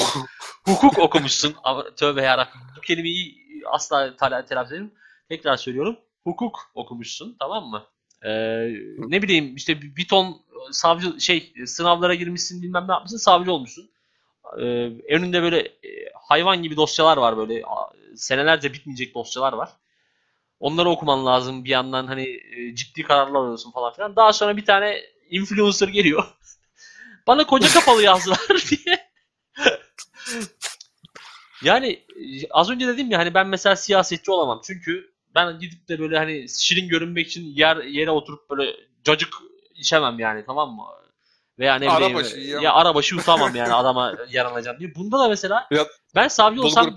[0.66, 1.56] hukuk okumuşsun.
[1.64, 2.62] Ama Tövbe yarabbim.
[2.78, 4.92] Bu kelimeyi asla tela- telaffuz edemem.
[5.30, 5.98] Tekrar söylüyorum.
[6.24, 7.84] Hukuk okumuşsun tamam mı?
[8.26, 8.30] Ee,
[8.98, 10.42] ne bileyim işte bir ton
[10.72, 13.90] savcı şey sınavlara girmişsin bilmem ne yapmışsın savcı olmuşsun.
[14.60, 14.64] Ee,
[15.16, 15.90] önünde böyle e,
[16.30, 17.64] hayvan gibi dosyalar var böyle
[18.16, 19.70] senelerce bitmeyecek dosyalar var.
[20.60, 24.16] Onları okuman lazım bir yandan hani e, ciddi kararlar alıyorsun falan filan.
[24.16, 26.24] Daha sonra bir tane influencer geliyor.
[27.28, 28.40] Bana koca kafalı yazdılar
[28.70, 29.06] diye.
[31.66, 34.62] Yani e, az önce dedim ya hani ben mesela siyasetçi olamam.
[34.64, 39.34] Çünkü ben gidip de böyle hani şirin görünmek için yer yere oturup böyle cacık
[39.76, 40.84] içemem yani tamam mı?
[41.60, 44.96] Veya ne bileyim Arabaşı ya arabaşı yutamam yani adama yaranacağım diye.
[44.96, 46.96] Bunda da mesela Ya, ben savcı olsam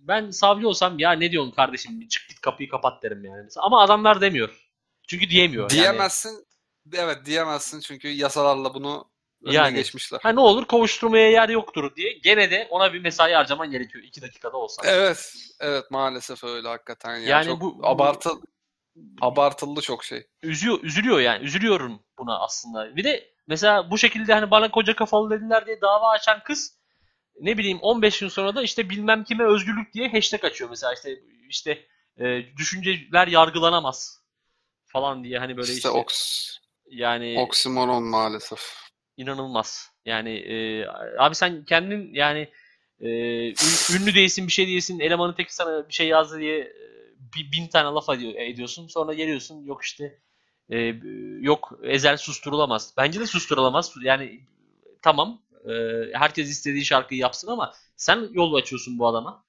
[0.00, 3.48] ben savcı olsam ya ne diyorsun kardeşim çık git kapıyı kapat derim yani.
[3.56, 4.68] Ama adamlar demiyor.
[5.08, 5.62] Çünkü diyemiyor.
[5.62, 5.80] yani.
[5.80, 6.46] Diyemezsin.
[6.94, 9.09] Evet diyemezsin çünkü yasalarla bunu
[9.44, 9.74] önüne Yani.
[9.74, 10.20] geçmişler.
[10.22, 12.12] Ha ne olur kovuşturmaya yer yoktur diye.
[12.12, 14.04] Gene de ona bir mesai harcaman gerekiyor.
[14.04, 14.82] 2 dakikada olsa.
[14.84, 15.34] Evet.
[15.60, 17.28] Evet maalesef öyle hakikaten ya.
[17.28, 18.30] Yani çok bu- bu- abartı
[19.20, 20.26] abartılı çok şey.
[20.42, 21.44] Üzüyor, üzülüyor yani.
[21.44, 22.96] Üzülüyorum buna aslında.
[22.96, 26.80] Bir de mesela bu şekilde hani bana koca kafalı dediler diye dava açan kız
[27.40, 31.18] ne bileyim 15 gün sonra da işte bilmem kime özgürlük diye hashtag açıyor mesela işte
[31.48, 31.86] işte
[32.18, 34.20] e, düşünceler yargılanamaz
[34.86, 36.50] falan diye hani böyle işte, işte, oks,
[36.90, 38.89] yani oksimoron maalesef.
[39.22, 39.90] İnanılmaz.
[40.04, 40.86] Yani e,
[41.18, 42.48] abi sen kendin yani
[43.00, 43.08] e,
[43.48, 46.74] ün- ünlü değilsin bir şey değilsin elemanın teki sana bir şey yazdı diye e,
[47.34, 48.86] bir, bin tane laf ediyor, ediyorsun.
[48.86, 50.18] Sonra geliyorsun yok işte
[50.70, 50.78] e,
[51.40, 52.94] yok Ezel susturulamaz.
[52.96, 53.94] Bence de susturulamaz.
[54.02, 54.40] Yani
[55.02, 55.72] tamam e,
[56.12, 59.44] herkes istediği şarkıyı yapsın ama sen yol açıyorsun bu adama.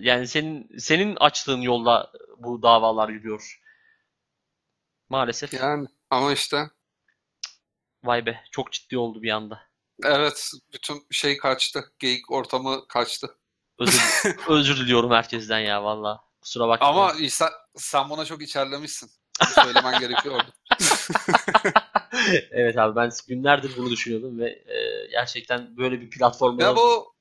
[0.00, 3.60] Yani senin senin açtığın yolda bu davalar yürüyor.
[5.08, 5.52] Maalesef.
[5.54, 6.70] Yani ama işte
[8.04, 9.60] Vay be çok ciddi oldu bir anda.
[10.04, 11.92] evet bütün şey kaçtı.
[11.98, 13.38] Geyik ortamı kaçtı.
[13.78, 14.02] Özür,
[14.48, 16.20] özür diliyorum herkesten ya valla.
[16.40, 16.86] Kusura bakma.
[16.86, 19.10] Ama sen, sen buna çok içerlemişsin.
[19.40, 20.46] Bunu söylemen gerekiyordu.
[22.50, 27.13] evet abi ben günlerdir bunu düşünüyordum ve e, gerçekten böyle bir platformda Ya bu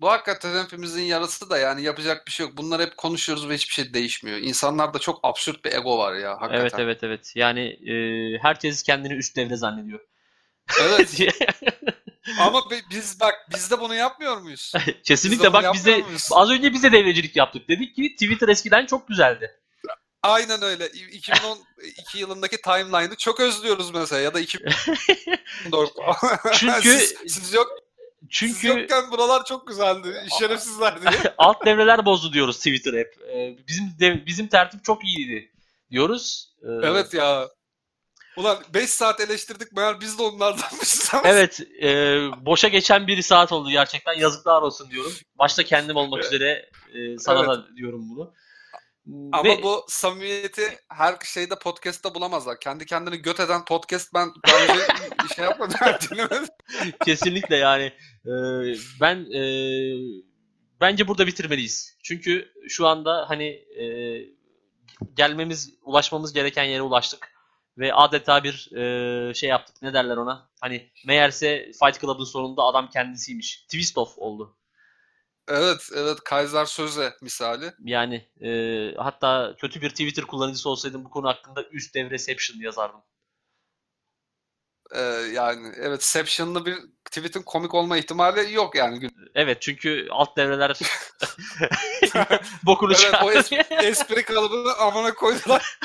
[0.00, 2.56] bu hakikaten hepimizin yarısı da yani yapacak bir şey yok.
[2.56, 4.38] Bunlar hep konuşuyoruz ve hiçbir şey değişmiyor.
[4.38, 6.60] İnsanlarda çok absürt bir ego var ya hakikaten.
[6.60, 7.32] Evet evet evet.
[7.34, 7.94] Yani e,
[8.42, 10.00] herkes kendini üst devre zannediyor.
[10.80, 11.20] Evet.
[12.38, 14.72] Ama bi- biz bak biz de bunu yapmıyor muyuz?
[14.86, 16.28] Biz Kesinlikle bunu bak bize muyuz?
[16.32, 17.68] az önce bize devrecilik yaptık.
[17.68, 19.60] Dedik ki Twitter eskiden çok güzeldi.
[20.22, 20.86] Aynen öyle.
[20.86, 21.58] 2012
[22.18, 25.92] yılındaki timeline'ı çok özlüyoruz mesela ya da 2014.
[26.52, 27.68] Çünkü siz, siz yok
[28.20, 30.26] siz çünkü yokken buralar çok güzeldi.
[30.38, 31.34] Şerefsizler diye.
[31.38, 33.18] alt devreler bozdu diyoruz Twitter hep.
[33.34, 35.52] E, bizim dev- bizim tertip çok iyiydi
[35.90, 36.54] diyoruz.
[36.62, 37.48] E, Evet ya.
[38.36, 41.10] Ulan 5 saat eleştirdik meğer biz de onlardanmışız.
[41.24, 41.88] Evet, e,
[42.46, 44.12] boşa geçen bir saat oldu gerçekten.
[44.12, 45.12] Yazıklar olsun diyorum.
[45.38, 47.48] Başta kendim olmak üzere e, sana Evet.
[47.48, 48.32] da diyorum bunu.
[49.32, 52.60] Ama Ve bu samimiyeti her şeyde podcast'ta bulamazlar.
[52.60, 54.86] Kendi kendini göt eden podcast ben önce
[55.36, 55.76] şey yapmadım.
[57.04, 57.92] kesinlikle yani
[58.26, 58.32] e,
[59.00, 59.42] ben e,
[60.80, 61.98] bence burada bitirmeliyiz.
[62.02, 63.46] Çünkü şu anda hani
[63.80, 63.84] e,
[65.14, 67.40] gelmemiz, ulaşmamız gereken yere ulaştık.
[67.78, 69.76] Ve adeta bir e, şey yaptık.
[69.82, 70.50] Ne derler ona?
[70.60, 73.62] Hani meğerse Fight Club'ın sonunda adam kendisiymiş.
[73.62, 74.56] Twist off oldu.
[75.48, 77.72] Evet, evet Kaiser Söze misali.
[77.84, 83.00] Yani e, hatta kötü bir Twitter kullanıcısı olsaydım bu konu hakkında üst devreception yazardım.
[84.94, 85.00] Ee,
[85.32, 89.10] yani evet Seption'lı bir tweet'in komik olma ihtimali yok yani.
[89.34, 90.78] Evet çünkü alt devreler
[92.62, 95.78] bokunu Evet o es- espri kalıbını amına koydular.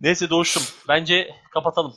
[0.00, 1.96] Neyse Doğuş'um bence kapatalım.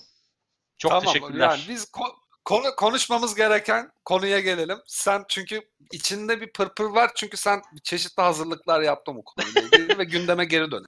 [0.78, 1.50] Çok Tamam teşekkürler.
[1.50, 2.16] yani biz ko-
[2.46, 4.78] konu konuşmamız gereken konuya gelelim.
[4.88, 5.62] Sen çünkü
[5.92, 10.72] içinde bir pırpır var çünkü sen çeşitli hazırlıklar yaptın bu konuyla ilgili ve gündeme geri
[10.72, 10.86] dön.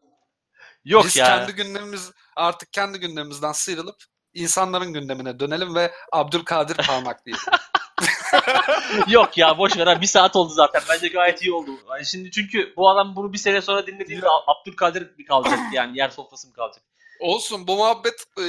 [0.86, 1.26] Yok Biz ya.
[1.26, 3.96] kendi gündemimiz artık kendi gündemimizden sıyrılıp
[4.34, 7.44] insanların gündemine dönelim ve Abdülkadir parmak diyelim.
[9.08, 10.02] Yok ya boş ver.
[10.02, 10.82] Bir saat oldu zaten.
[10.90, 11.72] Bence gayet iyi oldu.
[11.90, 16.10] Yani şimdi çünkü bu adam bunu bir sene sonra dinlediğinde Abdülkadir mi kalacak yani yer
[16.10, 16.84] sofrası mı kalacak?
[17.20, 18.46] Olsun bu muhabbet e,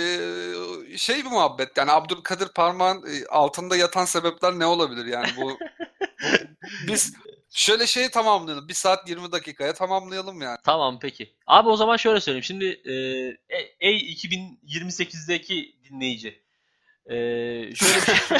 [0.98, 5.58] şey bir muhabbet yani Abdülkadir parmağın e, altında yatan sebepler ne olabilir yani bu, bu-
[6.88, 7.14] biz
[7.54, 8.68] şöyle şeyi tamamlayalım.
[8.68, 10.58] 1 saat 20 dakikaya tamamlayalım yani.
[10.64, 11.36] Tamam peki.
[11.46, 12.44] Abi o zaman şöyle söyleyeyim.
[12.44, 12.92] Şimdi e,
[13.58, 16.42] e- ey 2028'deki dinleyici.
[17.06, 17.14] E,
[17.74, 18.16] şöyle bir şey,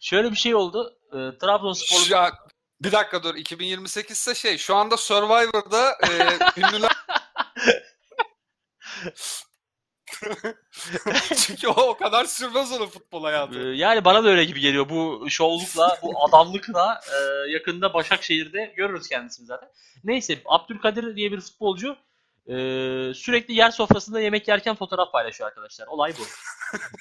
[0.00, 0.98] şöyle bir şey oldu.
[1.12, 2.32] E, Trabzonspor Şu an-
[2.80, 6.90] bir dakika dur 2028 ise şey şu anda Survivor'da e, ünlüler
[11.36, 13.58] Çünkü o, o kadar sürmez onun futbol Ee, hayatı.
[13.58, 14.88] Yani bana da öyle gibi geliyor.
[14.88, 19.68] Bu şovlukla, bu adamlıkla e, yakında Başakşehir'de görürüz kendisini zaten.
[20.04, 21.96] Neyse Abdülkadir diye bir futbolcu
[22.46, 22.54] e,
[23.14, 25.86] sürekli yer sofrasında yemek yerken fotoğraf paylaşıyor arkadaşlar.
[25.86, 26.22] Olay bu.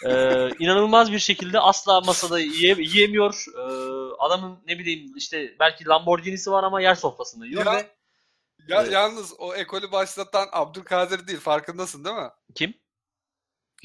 [0.10, 3.46] E, inanılmaz bir şekilde asla masada yiye, yiyemiyor.
[3.58, 3.62] E,
[4.20, 7.88] adamın ne bileyim işte belki Lamborghini'si var ama yer sofrasında yiyor Ya, ve
[8.68, 8.92] Ya Evet.
[8.94, 12.30] yalnız o ekolü başlatan Abdülkadir değil farkındasın değil mi?
[12.56, 12.74] kim?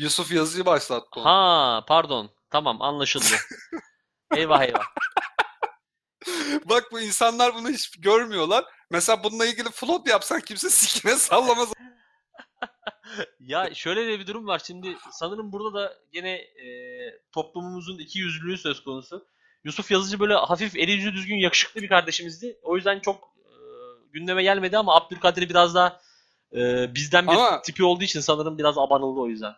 [0.00, 1.24] Yusuf Yazıcı başlattı onu.
[1.24, 2.30] Ha pardon.
[2.50, 3.24] Tamam anlaşıldı.
[4.36, 4.84] eyvah eyvah.
[6.64, 8.64] Bak bu insanlar bunu hiç görmüyorlar.
[8.90, 11.72] Mesela bununla ilgili float yapsan kimse sikine sallamaz.
[13.40, 14.62] Ya şöyle de bir durum var.
[14.66, 16.66] Şimdi sanırım burada da gene e,
[17.32, 19.26] toplumumuzun iki yüzlülüğü söz konusu.
[19.64, 22.58] Yusuf Yazıcı böyle hafif eli yüzü düzgün yakışıklı bir kardeşimizdi.
[22.62, 23.52] O yüzden çok e,
[24.12, 26.00] gündeme gelmedi ama Abdülkadir biraz daha
[26.54, 29.54] e, bizden bir Ama- tipi olduğu için sanırım biraz abanıldı o yüzden.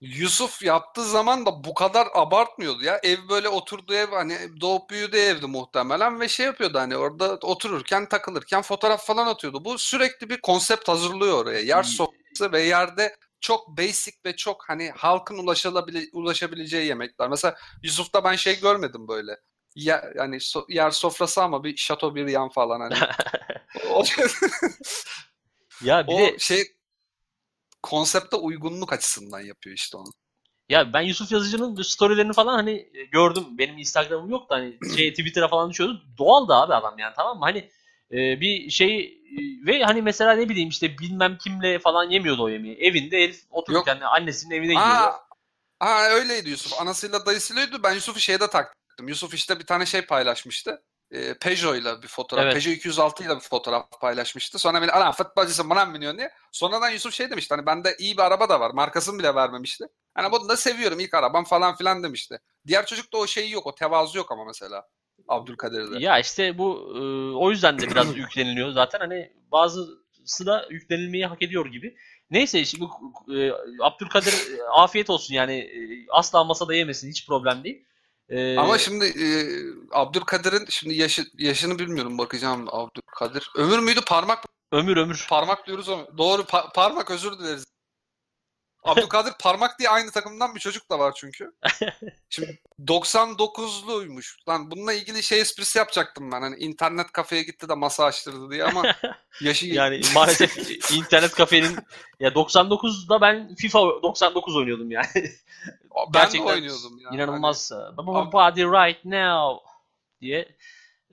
[0.00, 3.00] Yusuf yaptığı zaman da bu kadar abartmıyordu ya.
[3.02, 8.08] Ev böyle oturduğu ev hani doğup büyüdüğü evdi muhtemelen ve şey yapıyordu hani orada otururken
[8.08, 9.64] takılırken fotoğraf falan atıyordu.
[9.64, 11.60] Bu sürekli bir konsept hazırlıyor oraya.
[11.60, 11.96] Yer İyi.
[11.96, 17.28] sofrası ve yerde çok basic ve çok hani halkın ulaşılabile, ulaşabileceği yemekler.
[17.28, 19.36] Mesela Yusuf'ta ben şey görmedim böyle.
[19.74, 22.94] Ya, yani so- yer sofrası ama bir şato bir yan falan hani.
[23.90, 24.04] o,
[25.84, 26.75] Ya bir o de şey
[27.82, 30.10] konsepte uygunluk açısından yapıyor işte onu.
[30.68, 33.44] ya ben Yusuf Yazıcı'nın storylerini falan hani e, gördüm.
[33.50, 36.02] Benim Instagram'ım yok da hani şey Twitter'a falan düşüyordu.
[36.18, 37.44] Doğal da abi adam yani tamam mı?
[37.44, 37.70] Hani
[38.12, 42.48] e, bir şey e, ve hani mesela ne bileyim işte bilmem kimle falan yemiyordu o
[42.48, 42.76] yemeği.
[42.76, 44.90] Evinde herif otururken annesinin evine gidiyordu.
[44.90, 45.20] Aa,
[45.80, 46.80] aa öyleydi Yusuf.
[46.80, 47.82] Anasıyla dayısıylaydı.
[47.82, 49.08] Ben Yusuf'u şeyde taktım.
[49.08, 50.82] Yusuf işte bir tane şey paylaşmıştı.
[51.10, 52.44] Ee, Peugeot'la bir fotoğraf.
[52.44, 52.54] Evet.
[52.54, 54.58] Peugeot 206 ile bir fotoğraf paylaşmıştı.
[54.58, 56.30] Sonra beni ana futbolcusun bana mı biniyorsun diye.
[56.52, 57.54] Sonradan Yusuf şey demişti.
[57.54, 58.70] Hani bende iyi bir araba da var.
[58.70, 59.84] Markasını bile vermemişti.
[60.14, 62.38] Hani bunu da seviyorum ilk arabam falan filan demişti.
[62.66, 63.66] Diğer çocukta o şeyi yok.
[63.66, 64.86] O tevazu yok ama mesela.
[65.28, 65.98] Abdülkadir'de.
[65.98, 67.00] Ya işte bu e,
[67.36, 71.96] o yüzden de biraz yükleniliyor zaten hani bazısı da yüklenilmeyi hak ediyor gibi.
[72.30, 77.64] Neyse şimdi bu e, Abdülkadir e, afiyet olsun yani e, asla masada yemesin hiç problem
[77.64, 77.85] değil.
[78.28, 79.26] E, Ama şimdi e,
[79.92, 83.50] Abdülkadir'in şimdi yaşı, yaşını bilmiyorum bakacağım Abdülkadir.
[83.56, 85.26] Ömür müydü parmak ömür ömür.
[85.28, 87.64] Parmak diyoruz ama doğru pa- parmak özür dileriz.
[88.86, 91.52] Abdülkadir Parmak diye aynı takımdan bir çocuk da var çünkü.
[92.28, 94.36] Şimdi 99'luymuş.
[94.48, 96.40] Lan bununla ilgili şey esprisi yapacaktım ben.
[96.42, 98.82] Hani internet kafeye gitti de masa açtırdı diye ama
[99.40, 101.76] yaşı Yani maalesef internet kafenin
[102.20, 105.06] ya 99'da ben FIFA 99 oynuyordum yani.
[105.14, 105.32] ben
[106.12, 107.10] gerçekten de oynuyordum ya.
[107.12, 107.72] İnanılmaz.
[107.72, 109.64] Abi- Body right now
[110.20, 110.48] diye.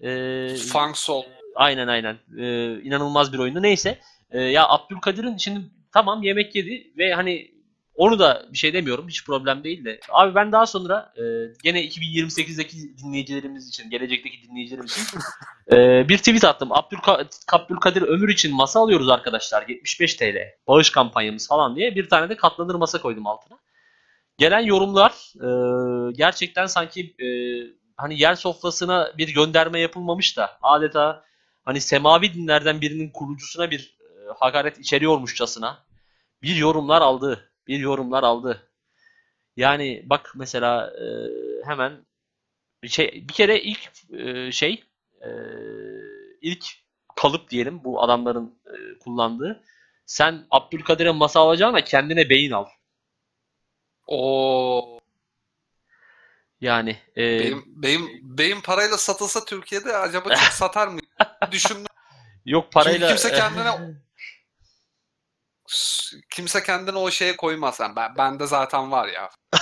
[0.01, 0.09] E,
[0.49, 1.23] Hani Funk Soul.
[1.55, 2.17] Aynen aynen.
[2.39, 3.61] Ee, inanılmaz bir oyundu.
[3.61, 3.99] Neyse.
[4.31, 5.61] Ee, ya Abdülkadir'in şimdi
[5.91, 7.51] tamam yemek yedi ve hani
[7.95, 9.07] onu da bir şey demiyorum.
[9.07, 9.99] Hiç problem değil de.
[10.09, 11.23] Abi ben daha sonra e,
[11.63, 15.19] gene 2028'deki dinleyicilerimiz için, gelecekteki dinleyicilerimiz için
[15.71, 16.71] e, bir tweet attım.
[16.71, 19.65] Abdülka Abdülkadir ömür için masa alıyoruz arkadaşlar.
[19.67, 20.37] 75 TL.
[20.67, 23.57] Bağış kampanyamız falan diye bir tane de katlanır masa koydum altına.
[24.37, 25.47] Gelen yorumlar e,
[26.13, 27.27] gerçekten sanki e,
[27.97, 31.23] hani yer sofrasına bir gönderme yapılmamış da adeta
[31.65, 35.85] hani semavi dinlerden birinin kurucusuna bir e, hakaret içeriyormuşçasına
[36.41, 37.52] bir yorumlar aldı.
[37.67, 38.69] Bir yorumlar aldı.
[39.57, 41.05] Yani bak mesela e,
[41.65, 42.05] hemen
[42.87, 44.83] şey bir kere ilk e, şey
[45.21, 45.29] e,
[46.41, 46.65] ilk
[47.15, 49.63] kalıp diyelim bu adamların e, kullandığı.
[50.05, 52.65] Sen Abdülkadir'e masa alacağına kendine beyin al.
[54.07, 54.99] Oo.
[56.61, 60.99] Yani e, Benim, benim, benim parayla satılsa Türkiye'de acaba çok satar mı?
[61.51, 61.85] Düşündüm.
[62.45, 63.95] yok parayla kimse kendine-
[66.29, 67.79] Kimse kendini o şeye koymaz.
[67.79, 69.29] Yani ben, bende zaten var ya.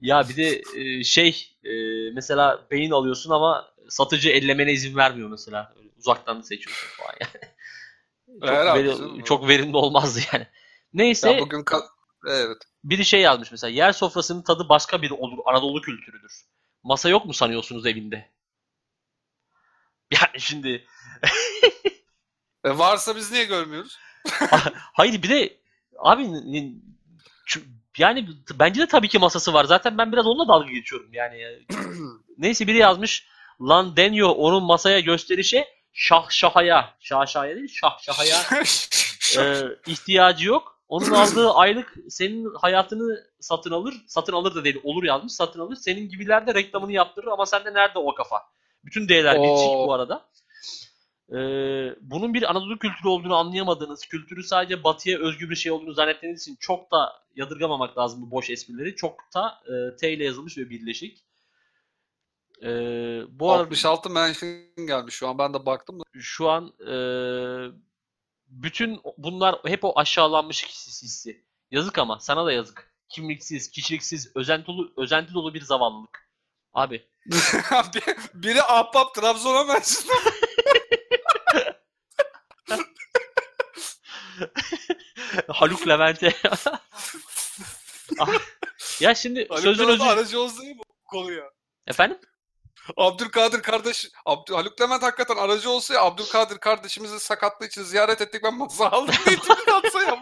[0.00, 1.70] Ya bir de e, şey e,
[2.12, 5.74] mesela beyin alıyorsun ama satıcı ellemene izin vermiyor mesela.
[5.98, 7.52] Uzaktan seçiyorsun falan yani.
[8.40, 10.46] Çok, veri- çok verimli olmazdı yani.
[10.92, 11.88] Neyse Ya bugün ka-
[12.28, 12.56] evet.
[12.84, 15.38] biri şey yazmış mesela yer sofrasının tadı başka bir olur.
[15.46, 16.32] Anadolu kültürüdür.
[16.82, 18.30] Masa yok mu sanıyorsunuz evinde?
[20.10, 20.86] Yani şimdi
[22.64, 23.98] E varsa biz niye görmüyoruz?
[24.92, 25.56] hayır bir de
[25.98, 26.28] abi
[27.98, 29.64] yani bence de tabii ki masası var.
[29.64, 31.42] Zaten ben biraz onunla dalga geçiyorum yani.
[32.38, 33.26] Neyse biri yazmış.
[33.60, 36.94] Lan deniyor onun masaya gösterişe şah şahaya.
[37.00, 38.36] Şah şahaya değil şah şahaya
[39.38, 40.76] e, ihtiyacı yok.
[40.88, 43.94] Onun aldığı aylık senin hayatını satın alır.
[44.06, 45.76] Satın alır da değil olur yazmış satın alır.
[45.76, 48.42] Senin gibiler de reklamını yaptırır ama sende nerede o kafa?
[48.84, 49.86] Bütün değerler bitişik Oo.
[49.86, 50.28] bu arada.
[51.32, 51.36] E,
[52.00, 56.56] bunun bir Anadolu kültürü olduğunu anlayamadığınız, kültürü sadece batıya özgü bir şey olduğunu zannettiğiniz için
[56.60, 58.96] çok da yadırgamamak lazım bu boş esprileri.
[58.96, 61.24] Çok da e, T ile yazılmış ve birleşik.
[62.62, 62.68] E,
[63.28, 66.04] bu arada 66 mention gelmiş şu an ben de baktım da.
[66.20, 66.94] şu an e,
[68.48, 71.44] bütün bunlar hep o aşağılanmış hissi.
[71.70, 72.92] Yazık ama sana da yazık.
[73.08, 76.28] Kimliksiz, kişiliksiz, özenti dolu, özenti dolu bir zavallılık.
[76.72, 77.06] Abi.
[78.34, 80.10] Biri ahbap Trabzon'a mensup.
[85.48, 86.32] Haluk Levent'e.
[89.00, 90.02] ya şimdi Haluk sözün özü...
[90.02, 91.44] aracı olsun mu bu konuya?
[91.86, 92.18] Efendim?
[92.96, 98.42] Abdülkadir kardeş, Abdü, Haluk Levent hakikaten aracı olsa ya Abdülkadir kardeşimizin sakatlığı için ziyaret ettik
[98.44, 99.36] ben masa aldım diye
[99.74, 100.20] atsa ya.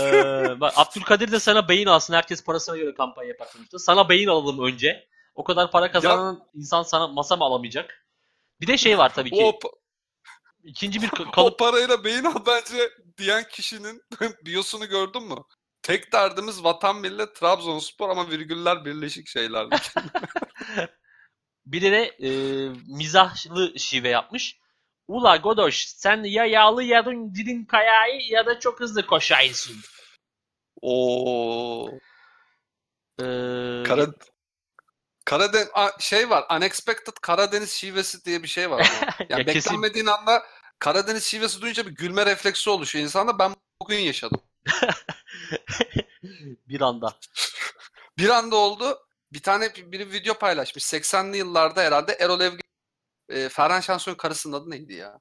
[0.00, 2.14] Ee, bak Abdülkadir de sana beyin alsın.
[2.14, 3.78] Herkes parasına göre kampanya yapar sonuçta.
[3.78, 5.08] Sana beyin alalım önce.
[5.34, 8.06] O kadar para kazanan insan sana masa mı alamayacak?
[8.60, 9.44] Bir de şey var tabii ki.
[9.44, 9.58] O,
[10.64, 14.02] İkinci bir ka- o kalıp parayla beyin al bence diyen kişinin
[14.44, 15.36] biyosunu gördün mü?
[15.82, 19.66] Tek derdimiz vatan millet Trabzonspor ama virgüller birleşik şeyler.
[21.66, 22.30] bir de e,
[22.88, 24.56] mizahlı şive yapmış.
[25.08, 29.76] Ula Godoş sen ya yağlı yadın dilin kayayı ya da çok hızlı koşaysın.
[30.82, 31.90] Oo.
[33.20, 34.06] Ee, Kara
[35.30, 35.68] Karadeniz
[36.00, 36.44] şey var.
[36.56, 38.78] Unexpected Karadeniz şivesi diye bir şey var.
[38.80, 40.46] Yani Ya kesin- beklenmediğin anda
[40.78, 43.38] Karadeniz şivesi duyunca bir gülme refleksi oluşuyor insanda.
[43.38, 44.42] Ben bugün yaşadım.
[46.68, 47.18] bir anda.
[48.18, 48.98] Bir anda oldu.
[49.32, 50.84] Bir tane biri video paylaşmış.
[50.84, 52.60] 80'li yıllarda herhalde Erol Evgen
[53.28, 55.20] e, Ferhan Şansoy'un karısının adı neydi ya?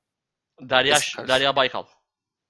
[0.61, 0.99] Derya.
[1.27, 1.85] Derya Baykal.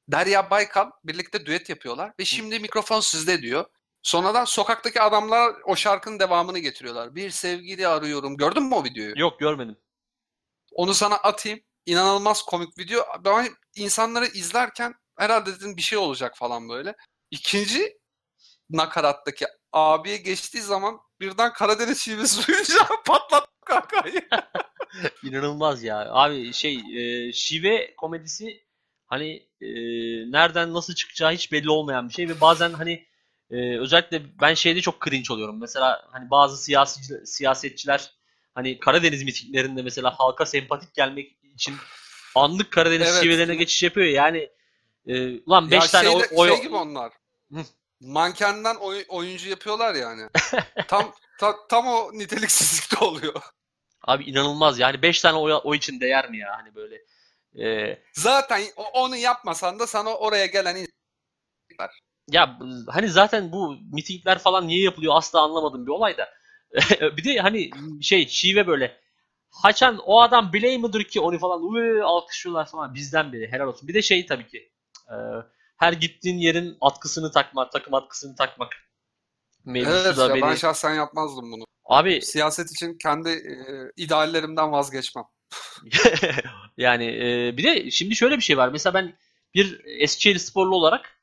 [0.08, 3.66] Derya Baykal birlikte düet yapıyorlar ve şimdi mikrofon sizde diyor.
[4.04, 7.16] Sonradan sokaktaki adamlar o şarkının devamını getiriyorlar.
[7.16, 8.38] Bir sevgili arıyorum.
[8.38, 9.14] Gördün mü o videoyu?
[9.20, 9.78] Yok görmedim.
[10.72, 11.60] Onu sana atayım.
[11.86, 13.06] İnanılmaz komik video.
[13.26, 16.96] Ben insanları izlerken herhalde dedim bir şey olacak falan böyle.
[17.32, 18.00] İkinci
[18.70, 22.74] nakarattaki abiye geçtiği zaman birden Karadeniz şivesi duyunca
[23.06, 24.22] patlat kakayı.
[25.24, 26.08] İnanılmaz ya.
[26.12, 28.64] Abi şey e, şive komedisi
[29.08, 29.70] hani e,
[30.32, 33.09] nereden nasıl çıkacağı hiç belli olmayan bir şey ve bazen hani
[33.52, 35.60] e, özellikle ben şeyde çok cringe oluyorum.
[35.62, 38.12] Mesela hani bazı siyasi siyasetçiler
[38.56, 41.76] hani Karadeniz mitinglerinde mesela halka sempatik gelmek için
[42.36, 43.24] anlık Karadeniz Evet.
[43.24, 44.14] şivelerine geçiş yapıyor ya.
[44.26, 44.50] Yani
[45.08, 47.14] e, ulan 5 Ya tane şeyde- oy, şey gibi onlar.
[47.54, 47.60] Hı.
[48.02, 50.30] Mankenden oy- oyuncu yapıyorlar yani.
[50.88, 53.42] tam ta- tam o niteliksizlikte oluyor.
[54.02, 57.02] abi inanılmaz yani 5 tane oy, oy için değer mi ya hani böyle
[57.66, 58.62] e, Zaten
[58.94, 60.94] onu yapmasan da sana oraya gelen in-
[62.32, 66.30] Ya hani zaten bu mitingler falan niye yapılıyor asla anlamadığım bir olay da.
[67.18, 67.70] bir de hani
[68.02, 69.00] şey şive böyle.
[69.52, 73.88] Haçan o adam biley midir ki onu falan "Uy", alkışlıyorlar falan bizden biri helal olsun.
[73.88, 74.72] Bir de şey tabii ki
[75.08, 75.16] e,
[75.78, 78.74] her gittiğin yerin atkısını takmak, takım atkısını takmak.
[79.66, 80.42] Mevzusu Evet da ya beni.
[80.42, 81.64] ben şahsen yapmazdım bunu.
[81.86, 83.56] Abi Siyaset için kendi e,
[83.98, 85.26] ideallerimden vazgeçmem.
[86.78, 88.70] yani e, bir de şimdi şöyle bir şey var.
[88.70, 89.14] Mesela ben
[89.56, 91.19] bir Eskişehir sporlu olarak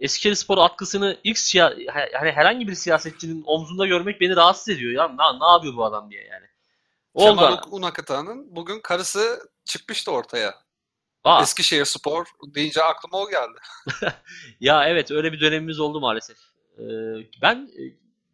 [0.00, 1.74] Eskişehir spor atkısını ilk siya
[2.12, 5.08] yani herhangi bir siyasetçinin omzunda görmek beni rahatsız ediyor ya.
[5.08, 6.46] Ne, ne yapıyor bu adam diye yani.
[7.14, 7.36] Oldu.
[7.36, 10.54] Kemal Unakıtan'ın bugün karısı çıkmıştı ortaya.
[11.24, 13.58] Aa, Eskişehir Spor deyince aklıma o geldi.
[14.60, 16.36] ya evet öyle bir dönemimiz oldu maalesef.
[16.78, 16.82] Ee,
[17.42, 17.82] ben e,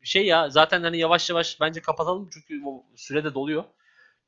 [0.02, 3.64] şey ya zaten hani yavaş yavaş bence kapatalım çünkü o sürede doluyor.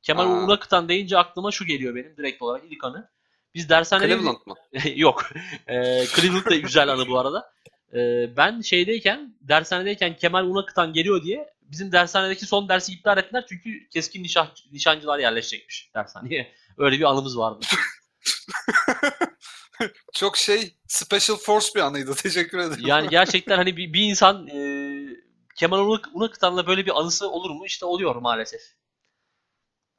[0.01, 0.43] Kemal Aa.
[0.43, 3.09] Unakıtan deyince aklıma şu geliyor benim direkt olarak ilk anı.
[3.55, 4.55] Biz dershanede Cleveland mı?
[4.95, 5.29] Yok.
[5.67, 7.53] Ee, Cleveland da güzel anı bu arada.
[7.93, 13.89] Ee, ben şeydeyken, dershanedeyken Kemal Unakıtan geliyor diye bizim dershanedeki son dersi iptal ettiler çünkü
[13.89, 16.53] keskin nişan, nişancılar yerleşecekmiş dershaneye.
[16.77, 17.65] Öyle bir anımız vardı.
[20.13, 22.15] Çok şey special force bir anıydı.
[22.15, 22.83] Teşekkür ederim.
[22.85, 24.57] Yani gerçekten hani bir, bir insan e,
[25.55, 27.65] Kemal Unak- Unakıtan'la böyle bir anısı olur mu?
[27.65, 28.61] İşte oluyor maalesef.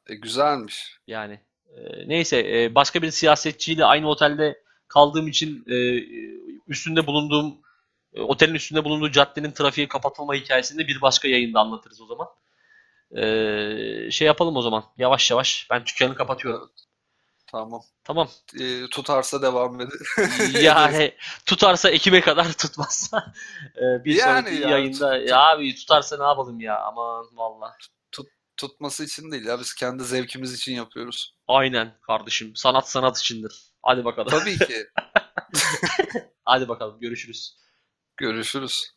[0.06, 0.98] E, güzelmiş.
[1.06, 1.40] Yani e,
[2.06, 5.76] neyse e, başka bir siyasetçiyle aynı otelde kaldığım için e,
[6.68, 7.58] üstünde bulunduğum
[8.14, 12.28] e, otelin üstünde bulunduğu caddenin trafiğe kapatılma hikayesini bir başka yayında anlatırız o zaman.
[13.16, 14.84] E, şey yapalım o zaman.
[14.98, 15.66] Yavaş yavaş.
[15.70, 16.70] Ben dükkanı kapatıyorum.
[17.46, 17.82] Tamam.
[18.04, 18.28] Tamam.
[18.60, 19.90] E, tutarsa devam edin.
[20.62, 21.14] Yani
[21.46, 23.32] tutarsa Ekim'e kadar tutmazsa
[23.76, 27.76] e, bir Yani sonraki ya, yayında ya abi tutarsa ne yapalım ya aman valla.
[28.56, 29.60] Tutması için değil ya.
[29.60, 31.34] Biz kendi zevkimiz için yapıyoruz.
[31.48, 32.56] Aynen kardeşim.
[32.56, 33.62] Sanat sanat içindir.
[33.82, 34.28] Hadi bakalım.
[34.28, 34.86] Tabii ki.
[36.44, 37.56] Hadi bakalım görüşürüz.
[38.16, 38.93] Görüşürüz.